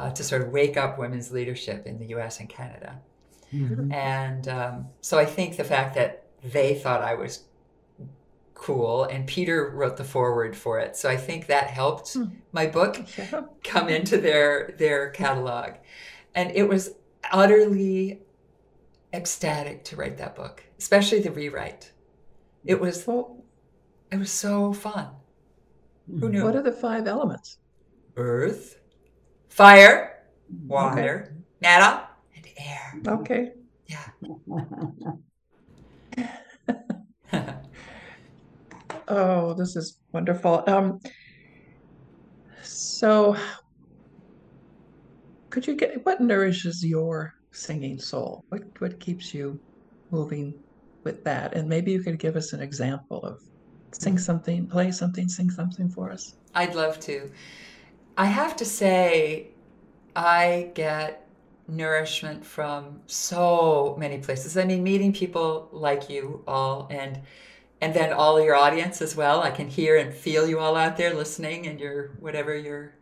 uh, 0.00 0.10
to 0.12 0.22
sort 0.24 0.42
of 0.42 0.48
wake 0.48 0.76
up 0.76 0.98
women's 0.98 1.30
leadership 1.30 1.86
in 1.86 1.98
the 1.98 2.06
US 2.16 2.40
and 2.40 2.48
Canada. 2.48 3.00
Mhm. 3.52 3.92
And 3.92 4.48
um, 4.48 4.86
so 5.00 5.18
I 5.18 5.24
think 5.24 5.56
the 5.56 5.64
fact 5.64 5.94
that 5.96 6.24
they 6.42 6.74
thought 6.74 7.02
I 7.02 7.14
was 7.14 7.44
cool 8.54 9.04
and 9.04 9.26
Peter 9.26 9.70
wrote 9.70 9.96
the 9.96 10.04
foreword 10.04 10.56
for 10.56 10.78
it. 10.80 10.96
So 10.96 11.08
I 11.08 11.16
think 11.16 11.46
that 11.46 11.68
helped 11.68 12.16
my 12.52 12.66
book 12.66 12.98
Yeah. 13.18 13.42
come 13.64 13.88
into 13.88 14.18
their 14.18 14.74
their 14.78 15.10
catalog. 15.10 15.74
And 16.34 16.50
it 16.52 16.64
was 16.68 16.90
utterly 17.32 18.20
ecstatic 19.12 19.84
to 19.84 19.96
write 19.96 20.18
that 20.18 20.36
book, 20.36 20.62
especially 20.78 21.20
the 21.20 21.30
rewrite. 21.32 21.92
It 22.64 22.80
was 22.80 23.06
Well, 23.06 23.42
it 24.12 24.18
was 24.18 24.30
so 24.30 24.72
fun. 24.72 25.08
Who 26.20 26.28
knew? 26.28 26.44
what 26.44 26.56
are 26.56 26.62
the 26.62 26.72
five 26.72 27.06
elements? 27.06 27.58
Earth, 28.16 28.79
fire, 29.50 30.22
water, 30.66 31.36
nada, 31.60 32.08
and 32.34 32.46
air. 32.56 32.94
Okay. 33.06 33.52
Yeah. 33.86 34.08
Oh, 39.12 39.54
this 39.54 39.74
is 39.74 39.98
wonderful. 40.12 40.62
Um, 40.68 41.00
so 42.62 43.36
could 45.50 45.66
you 45.66 45.74
get 45.74 46.06
what 46.06 46.20
nourishes 46.20 46.84
your 46.84 47.32
singing 47.52 47.98
soul? 47.98 48.44
What 48.50 48.62
what 48.78 49.00
keeps 49.00 49.34
you 49.34 49.60
moving 50.12 50.54
with 51.04 51.24
that? 51.24 51.54
And 51.54 51.68
maybe 51.68 51.90
you 51.90 52.02
could 52.04 52.20
give 52.20 52.36
us 52.36 52.52
an 52.52 52.60
example 52.60 53.18
of 53.24 53.40
sing 53.92 54.16
something, 54.16 54.68
play 54.68 54.92
something, 54.92 55.28
sing 55.28 55.50
something 55.50 55.88
for 55.90 56.12
us. 56.12 56.32
I'd 56.54 56.76
love 56.76 57.00
to. 57.00 57.32
I 58.20 58.26
have 58.26 58.54
to 58.56 58.66
say, 58.66 59.46
I 60.14 60.72
get 60.74 61.26
nourishment 61.66 62.44
from 62.44 63.00
so 63.06 63.96
many 63.98 64.18
places. 64.18 64.58
I 64.58 64.64
mean, 64.64 64.82
meeting 64.82 65.14
people 65.14 65.70
like 65.72 66.10
you 66.10 66.44
all 66.46 66.86
and 66.90 67.22
and 67.80 67.94
then 67.94 68.12
all 68.12 68.38
your 68.38 68.56
audience 68.56 69.00
as 69.00 69.16
well. 69.16 69.40
I 69.40 69.50
can 69.50 69.68
hear 69.68 69.96
and 69.96 70.12
feel 70.12 70.46
you 70.46 70.58
all 70.58 70.76
out 70.76 70.98
there 70.98 71.14
listening 71.14 71.66
and 71.66 71.80
your 71.80 72.08
whatever 72.20 72.54
you're 72.54 72.92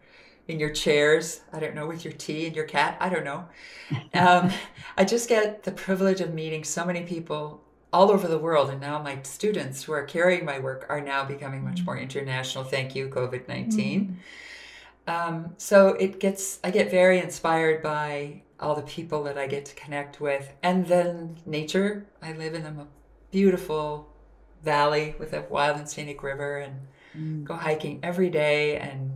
in 0.47 0.61
your 0.61 0.71
chairs. 0.71 1.41
I 1.53 1.59
don't 1.59 1.75
know, 1.75 1.89
with 1.89 2.05
your 2.05 2.13
tea 2.13 2.47
and 2.47 2.55
your 2.55 2.67
cat. 2.67 2.97
I 3.01 3.09
don't 3.09 3.25
know. 3.25 3.49
Um, 4.15 4.53
I 4.97 5.05
just 5.05 5.29
get 5.29 5.65
the 5.65 5.73
privilege 5.73 6.21
of 6.21 6.33
meeting 6.33 6.63
so 6.63 6.85
many 6.85 7.03
people 7.03 7.65
all 7.93 8.11
over 8.13 8.29
the 8.29 8.39
world. 8.39 8.71
And 8.71 8.81
now 8.81 9.03
my 9.03 9.21
students 9.23 9.83
who 9.83 9.93
are 9.93 10.05
carrying 10.05 10.45
my 10.45 10.61
work 10.61 10.87
are 10.89 11.01
now 11.01 11.25
becoming 11.25 11.65
much 11.65 11.85
more 11.85 11.99
international. 11.99 12.63
Thank 12.63 12.95
you, 12.95 13.09
COVID 13.09 13.49
19. 13.49 14.01
Mm-hmm. 14.01 14.15
Um, 15.09 15.55
so 15.57 15.89
it 15.95 16.21
gets, 16.21 16.61
I 16.63 16.71
get 16.71 16.91
very 16.91 17.19
inspired 17.19 17.83
by 17.83 18.43
all 18.61 18.75
the 18.75 18.83
people 18.83 19.23
that 19.25 19.39
I 19.39 19.47
get 19.47 19.65
to 19.65 19.75
connect 19.75 20.21
with. 20.21 20.53
And 20.63 20.87
then 20.87 21.39
nature. 21.47 22.07
I 22.23 22.33
live 22.35 22.55
in 22.55 22.67
a 22.67 22.87
beautiful 23.31 24.13
valley 24.63 25.15
with 25.19 25.33
a 25.33 25.47
wild 25.49 25.79
and 25.79 25.89
scenic 25.89 26.23
river 26.23 26.59
and 26.59 26.75
mm. 27.17 27.45
go 27.45 27.55
hiking 27.55 28.01
every 28.03 28.29
day 28.29 28.77
and 28.77 29.13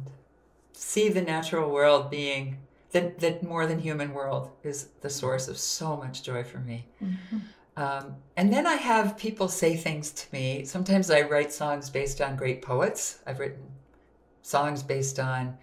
see 0.72 1.10
the 1.10 1.22
natural 1.22 1.70
world 1.70 2.10
being 2.10 2.58
that 2.92 3.18
that 3.20 3.42
more 3.42 3.66
than 3.66 3.78
human 3.78 4.12
world 4.12 4.50
is 4.62 4.88
the 5.00 5.10
source 5.10 5.48
of 5.48 5.58
so 5.58 5.96
much 5.96 6.22
joy 6.22 6.44
for 6.44 6.58
me. 6.58 6.86
Mm-hmm. 7.02 7.38
Um, 7.74 8.16
and 8.36 8.52
then 8.52 8.66
I 8.66 8.74
have 8.74 9.16
people 9.16 9.48
say 9.48 9.76
things 9.76 10.10
to 10.12 10.26
me. 10.32 10.64
Sometimes 10.64 11.10
I 11.10 11.22
write 11.22 11.52
songs 11.52 11.88
based 11.88 12.20
on 12.20 12.36
great 12.36 12.60
poets. 12.60 13.20
I've 13.26 13.40
written 13.40 13.62
songs 14.42 14.82
based 14.82 15.18
on 15.18 15.56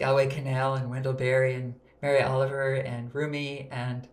Galway 0.00 0.28
Kinnell 0.28 0.80
and 0.80 0.90
Wendell 0.90 1.12
Berry 1.12 1.54
and 1.54 1.74
Mary 2.00 2.22
Oliver 2.22 2.72
and 2.72 3.14
Rumi 3.14 3.68
and 3.70 4.08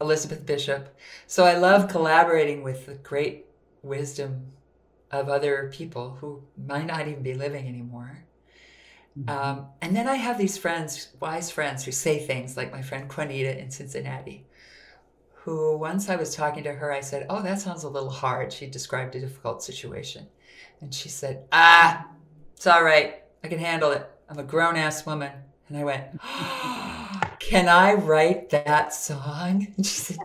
Elizabeth 0.00 0.44
Bishop. 0.44 0.94
So 1.26 1.44
I 1.44 1.56
love 1.56 1.88
collaborating 1.88 2.62
with 2.62 2.86
the 2.86 2.94
great 2.94 3.46
wisdom 3.82 4.52
of 5.10 5.28
other 5.28 5.70
people 5.72 6.18
who 6.20 6.42
might 6.66 6.86
not 6.86 7.08
even 7.08 7.22
be 7.22 7.34
living 7.34 7.66
anymore. 7.66 8.24
Mm-hmm. 9.18 9.30
Um, 9.30 9.66
and 9.80 9.96
then 9.96 10.06
I 10.06 10.16
have 10.16 10.38
these 10.38 10.58
friends, 10.58 11.08
wise 11.18 11.50
friends, 11.50 11.84
who 11.84 11.92
say 11.92 12.18
things 12.18 12.56
like 12.56 12.72
my 12.72 12.82
friend 12.82 13.10
Juanita 13.10 13.58
in 13.58 13.70
Cincinnati, 13.70 14.44
who 15.32 15.78
once 15.78 16.10
I 16.10 16.16
was 16.16 16.34
talking 16.34 16.64
to 16.64 16.72
her, 16.72 16.92
I 16.92 17.00
said, 17.00 17.26
Oh, 17.30 17.42
that 17.42 17.60
sounds 17.60 17.84
a 17.84 17.88
little 17.88 18.10
hard. 18.10 18.52
She 18.52 18.66
described 18.66 19.14
a 19.14 19.20
difficult 19.20 19.62
situation. 19.62 20.26
And 20.80 20.92
she 20.92 21.08
said, 21.08 21.44
Ah, 21.52 22.08
it's 22.56 22.66
all 22.66 22.82
right. 22.82 23.23
I 23.44 23.48
can 23.48 23.58
handle 23.58 23.90
it. 23.90 24.10
I'm 24.30 24.38
a 24.38 24.42
grown 24.42 24.74
ass 24.74 25.04
woman. 25.04 25.30
And 25.68 25.76
I 25.76 25.84
went, 25.84 26.04
Can 27.40 27.68
I 27.68 27.92
write 27.92 28.48
that 28.50 28.94
song? 28.94 29.68
And 29.76 29.84
she 29.84 29.96
said, 29.96 30.18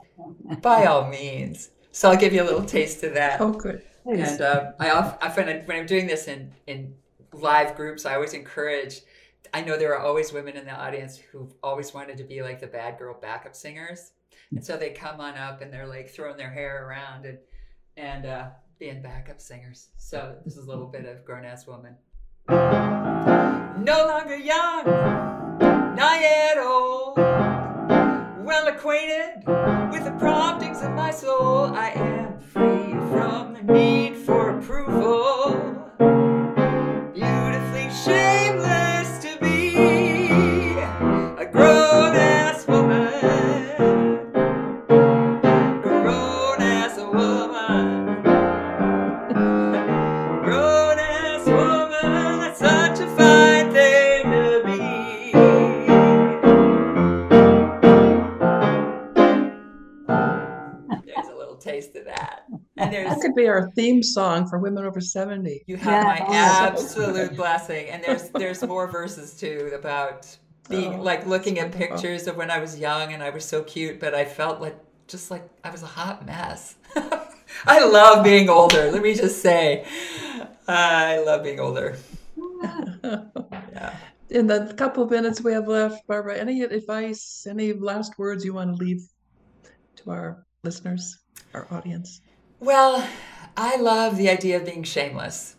By 0.61 0.85
all 0.85 1.09
means. 1.09 1.71
So 1.91 2.09
I'll 2.09 2.17
give 2.17 2.31
you 2.31 2.41
a 2.41 2.45
little 2.45 2.63
taste 2.63 3.03
of 3.03 3.13
that. 3.15 3.41
Oh, 3.41 3.51
good. 3.51 3.83
And 4.05 4.41
uh, 4.41 4.71
I 4.79 4.91
often, 4.91 5.47
when 5.65 5.77
I'm 5.77 5.85
doing 5.85 6.07
this 6.07 6.29
in, 6.29 6.53
in 6.65 6.95
live 7.33 7.75
groups, 7.75 8.05
I 8.05 8.15
always 8.15 8.33
encourage. 8.33 9.01
I 9.53 9.61
know 9.61 9.77
there 9.77 9.93
are 9.95 10.01
always 10.01 10.31
women 10.31 10.55
in 10.55 10.65
the 10.65 10.73
audience 10.73 11.17
who've 11.17 11.53
always 11.61 11.93
wanted 11.93 12.17
to 12.17 12.23
be 12.23 12.41
like 12.41 12.61
the 12.61 12.67
bad 12.67 12.97
girl 12.97 13.17
backup 13.19 13.55
singers, 13.55 14.11
and 14.51 14.63
so 14.63 14.77
they 14.77 14.91
come 14.91 15.19
on 15.19 15.35
up 15.35 15.61
and 15.61 15.73
they're 15.73 15.87
like 15.87 16.09
throwing 16.09 16.37
their 16.37 16.51
hair 16.51 16.87
around 16.87 17.25
and 17.25 17.37
and 17.97 18.25
uh, 18.25 18.47
being 18.77 19.01
backup 19.01 19.41
singers. 19.41 19.89
So 19.97 20.37
this 20.45 20.55
is 20.55 20.65
a 20.65 20.69
little 20.69 20.87
bit 20.87 21.05
of 21.05 21.25
grown 21.25 21.45
ass 21.45 21.67
woman. 21.67 21.95
No 22.47 24.05
longer 24.07 24.37
young, 24.37 24.85
not 25.95 26.21
yet 26.21 26.57
old. 26.57 27.17
Well 27.17 28.67
acquainted 28.67 29.43
with 29.91 30.05
the 30.05 30.15
promptings 30.19 30.81
of 30.81 30.91
my 30.91 31.11
soul, 31.11 31.73
I 31.75 31.89
am 31.89 32.39
free 32.39 32.93
from 33.11 33.53
the 33.53 33.73
need 33.73 34.15
our 63.59 63.71
theme 63.71 64.01
song 64.01 64.47
for 64.47 64.59
women 64.59 64.85
over 64.85 65.01
70. 65.01 65.63
You 65.67 65.77
have 65.77 66.03
yeah. 66.03 66.25
my 66.25 66.35
absolute 66.35 67.35
blessing. 67.35 67.89
And 67.89 68.03
there's 68.03 68.29
there's 68.29 68.63
more 68.63 68.87
verses 68.87 69.33
too 69.33 69.71
about 69.73 70.37
being 70.69 70.95
oh, 70.95 71.01
like 71.01 71.25
looking 71.25 71.59
at 71.59 71.73
oh. 71.73 71.77
pictures 71.77 72.27
of 72.27 72.37
when 72.37 72.51
I 72.51 72.59
was 72.59 72.79
young 72.79 73.13
and 73.13 73.21
I 73.21 73.29
was 73.29 73.45
so 73.45 73.63
cute, 73.63 73.99
but 73.99 74.13
I 74.13 74.25
felt 74.25 74.61
like 74.61 74.77
just 75.07 75.31
like 75.31 75.49
I 75.63 75.69
was 75.71 75.83
a 75.83 75.87
hot 75.87 76.25
mess. 76.25 76.75
I 77.65 77.83
love 77.83 78.23
being 78.23 78.49
older. 78.49 78.91
Let 78.91 79.01
me 79.01 79.15
just 79.15 79.41
say, 79.41 79.85
I 80.67 81.19
love 81.19 81.43
being 81.43 81.59
older. 81.59 81.97
yeah. 82.63 83.95
In 84.29 84.45
the 84.45 84.73
couple 84.77 85.03
of 85.03 85.09
minutes 85.09 85.41
we 85.41 85.51
have 85.53 85.67
left, 85.67 86.05
Barbara, 86.07 86.37
any 86.37 86.61
advice, 86.61 87.47
any 87.49 87.73
last 87.73 88.19
words 88.19 88.45
you 88.45 88.53
want 88.53 88.77
to 88.77 88.83
leave 88.83 89.01
to 89.97 90.11
our 90.11 90.45
listeners, 90.63 91.17
our 91.55 91.67
audience? 91.71 92.21
Well, 92.59 93.07
I 93.55 93.77
love 93.77 94.17
the 94.17 94.29
idea 94.29 94.57
of 94.57 94.65
being 94.65 94.83
shameless. 94.83 95.55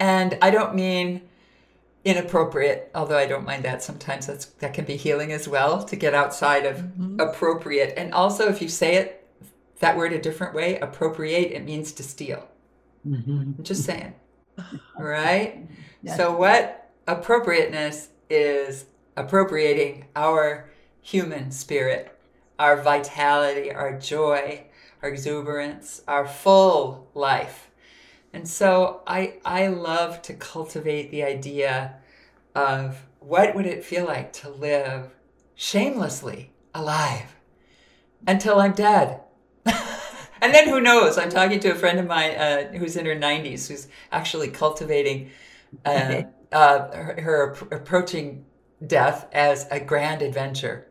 And 0.00 0.36
I 0.42 0.50
don't 0.50 0.74
mean 0.74 1.22
inappropriate, 2.04 2.90
although 2.94 3.16
I 3.16 3.26
don't 3.26 3.44
mind 3.44 3.64
that 3.64 3.82
sometimes 3.82 4.26
that's 4.26 4.46
that 4.46 4.74
can 4.74 4.84
be 4.84 4.96
healing 4.96 5.32
as 5.32 5.48
well 5.48 5.82
to 5.84 5.96
get 5.96 6.14
outside 6.14 6.66
of 6.66 6.76
mm-hmm. 6.78 7.20
appropriate. 7.20 7.94
And 7.96 8.12
also 8.12 8.48
if 8.48 8.60
you 8.60 8.68
say 8.68 8.96
it 8.96 9.26
that 9.80 9.96
word 9.96 10.12
a 10.12 10.20
different 10.20 10.54
way, 10.54 10.78
appropriate, 10.78 11.52
it 11.52 11.64
means 11.64 11.92
to 11.92 12.02
steal. 12.02 12.46
Mm-hmm. 13.06 13.62
Just 13.62 13.84
saying. 13.86 14.14
right? 14.98 15.66
Yes. 16.02 16.16
So 16.16 16.36
what 16.36 16.90
appropriateness 17.06 18.08
is 18.30 18.86
appropriating 19.16 20.06
our 20.16 20.70
human 21.00 21.50
spirit, 21.50 22.18
our 22.58 22.82
vitality, 22.82 23.72
our 23.72 23.98
joy, 23.98 24.64
our 25.04 25.10
exuberance, 25.10 26.00
our 26.08 26.26
full 26.26 27.10
life. 27.12 27.70
And 28.32 28.48
so 28.48 29.02
I, 29.06 29.34
I 29.44 29.66
love 29.66 30.22
to 30.22 30.32
cultivate 30.32 31.10
the 31.10 31.22
idea 31.22 31.96
of 32.54 33.04
what 33.20 33.54
would 33.54 33.66
it 33.66 33.84
feel 33.84 34.06
like 34.06 34.32
to 34.32 34.48
live 34.48 35.10
shamelessly 35.54 36.52
alive 36.74 37.36
until 38.26 38.58
I'm 38.60 38.72
dead. 38.72 39.20
and 39.66 40.54
then 40.54 40.70
who 40.70 40.80
knows? 40.80 41.18
I'm 41.18 41.28
talking 41.28 41.60
to 41.60 41.72
a 41.72 41.74
friend 41.74 41.98
of 42.00 42.06
mine 42.06 42.30
uh, 42.30 42.72
who's 42.72 42.96
in 42.96 43.04
her 43.04 43.14
90s 43.14 43.68
who's 43.68 43.88
actually 44.10 44.48
cultivating 44.48 45.30
uh, 45.84 46.22
uh, 46.52 46.90
her, 46.96 47.20
her, 47.20 47.50
approaching 47.70 48.46
death 48.86 49.26
as 49.32 49.66
a 49.70 49.80
grand 49.80 50.22
adventure. 50.22 50.88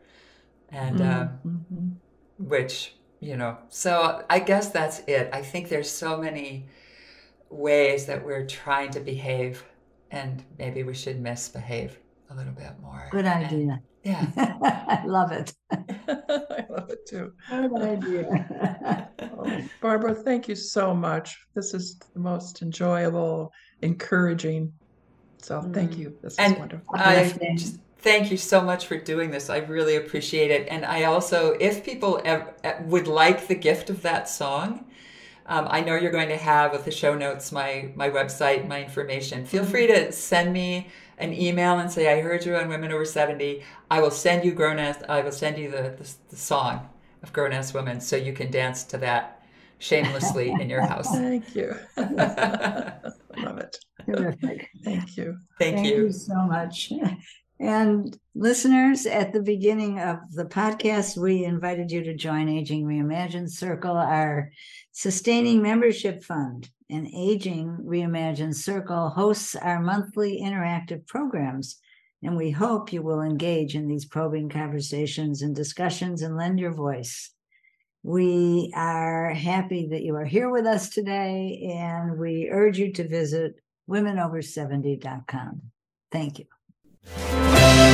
And 0.70 1.00
mm-hmm. 1.00 1.48
Um, 1.50 2.00
which 2.38 2.94
you 3.24 3.38
know 3.38 3.58
so 3.70 4.24
i 4.30 4.40
guess 4.40 4.70
that's 4.70 5.00
it. 5.08 5.30
I 5.32 5.42
think 5.42 5.70
there's 5.70 5.90
so 5.90 6.18
many 6.18 6.68
ways 7.50 8.06
that 8.08 8.24
we're 8.26 8.46
trying 8.46 8.92
to 8.92 9.00
behave 9.00 9.64
and 10.12 10.44
maybe 10.58 10.84
we 10.84 10.94
should 10.94 11.20
misbehave 11.22 11.98
a 12.30 12.36
little 12.36 12.54
bit 12.54 12.74
more. 12.82 13.08
Good 13.12 13.26
idea. 13.26 13.50
and, 13.50 13.80
yeah. 14.04 14.28
I 15.04 15.06
love 15.06 15.32
it. 15.32 15.54
I 15.72 16.66
love 16.70 16.90
it 16.90 17.06
too. 17.08 17.34
Good 17.50 17.82
idea. 17.82 19.10
Oh, 19.36 19.62
barbara 19.82 20.14
thank 20.14 20.48
you 20.48 20.56
so 20.56 20.94
much. 20.94 21.40
This 21.56 21.74
is 21.74 21.98
the 22.14 22.20
most 22.20 22.62
enjoyable 22.62 23.52
encouraging. 23.82 24.72
So 25.38 25.62
thank 25.74 25.94
mm. 25.94 25.98
you. 25.98 26.18
This 26.22 26.38
and 26.38 26.54
is 26.54 26.60
wonderful. 26.60 26.96
I 26.96 27.34
just, 27.58 27.80
Thank 28.04 28.32
you 28.32 28.38
so 28.38 28.60
much 28.60 28.88
for 28.88 28.98
doing 28.98 29.32
this. 29.32 29.50
I 29.50 29.60
really 29.60 29.96
appreciate 29.96 30.52
it. 30.52 30.68
And 30.68 30.86
I 30.86 31.06
also, 31.06 31.52
if 31.54 31.86
people 31.86 32.22
ever, 32.26 32.54
would 32.82 33.08
like 33.08 33.48
the 33.48 33.56
gift 33.56 33.90
of 33.90 34.02
that 34.02 34.28
song, 34.28 34.86
um, 35.46 35.68
I 35.70 35.80
know 35.80 35.96
you're 35.96 36.12
going 36.12 36.28
to 36.28 36.38
have 36.38 36.74
with 36.74 36.84
the 36.84 36.92
show 36.92 37.16
notes 37.16 37.54
my 37.54 37.92
my 37.96 38.10
website, 38.10 38.68
my 38.68 38.84
information. 38.84 39.46
Feel 39.46 39.64
free 39.66 39.88
to 39.88 40.12
send 40.12 40.52
me 40.52 40.90
an 41.18 41.34
email 41.34 41.80
and 41.80 41.90
say 41.90 42.12
I 42.12 42.22
heard 42.22 42.46
you 42.46 42.58
on 42.58 42.68
Women 42.68 42.92
Over 42.92 43.06
Seventy. 43.06 43.64
I 43.90 44.02
will 44.02 44.12
send 44.12 44.44
you 44.44 44.52
grown 44.52 44.80
ass. 44.80 45.02
I 45.08 45.22
will 45.22 45.32
send 45.32 45.58
you 45.58 45.72
the, 45.72 45.96
the, 45.98 46.14
the 46.30 46.36
song 46.36 46.90
of 47.22 47.32
grown 47.32 47.54
ass 47.54 47.74
women 47.74 48.02
so 48.02 48.18
you 48.18 48.34
can 48.34 48.52
dance 48.52 48.84
to 48.86 48.98
that 48.98 49.42
shamelessly 49.80 50.52
in 50.52 50.70
your 50.70 50.82
house. 50.82 51.10
Thank 51.12 51.56
you. 51.56 51.74
Love 51.98 53.60
it. 53.60 53.78
Terrific. 54.06 54.70
Thank 54.84 55.16
you. 55.16 55.38
Thank, 55.58 55.78
Thank 55.78 55.88
you. 55.88 56.04
you 56.04 56.12
so 56.12 56.36
much. 56.36 56.92
And 57.60 58.18
listeners, 58.36 59.06
at 59.06 59.32
the 59.32 59.42
beginning 59.42 60.00
of 60.00 60.18
the 60.32 60.46
podcast, 60.46 61.18
we 61.18 61.46
invited 61.46 61.92
you 61.92 62.04
to 62.04 62.14
join 62.16 62.50
Aging 62.50 62.86
Reimagined 62.86 63.50
Circle, 63.50 63.96
our 63.96 64.52
sustaining 64.92 65.62
membership 65.62 66.24
fund. 66.24 66.70
And 66.90 67.08
Aging 67.08 67.78
Reimagined 67.84 68.56
Circle 68.56 69.10
hosts 69.10 69.56
our 69.56 69.80
monthly 69.80 70.42
interactive 70.42 71.08
programs. 71.08 71.80
And 72.22 72.38
we 72.38 72.52
hope 72.52 72.94
you 72.94 73.02
will 73.02 73.22
engage 73.22 73.76
in 73.76 73.88
these 73.88 74.06
probing 74.06 74.50
conversations 74.50 75.42
and 75.42 75.56
discussions 75.56 76.22
and 76.22 76.38
lend 76.38 76.60
your 76.60 76.74
voice. 76.74 77.32
We 78.04 78.72
are 78.76 79.30
happy 79.30 79.88
that 79.92 80.04
you 80.04 80.16
are 80.16 80.26
here 80.26 80.50
with 80.50 80.66
us 80.66 80.90
today, 80.90 81.70
and 81.74 82.20
we 82.20 82.50
urge 82.52 82.78
you 82.78 82.92
to 82.94 83.08
visit 83.08 83.56
womenover70.com. 83.90 85.62
Thank 87.06 87.88
you. 87.88 87.93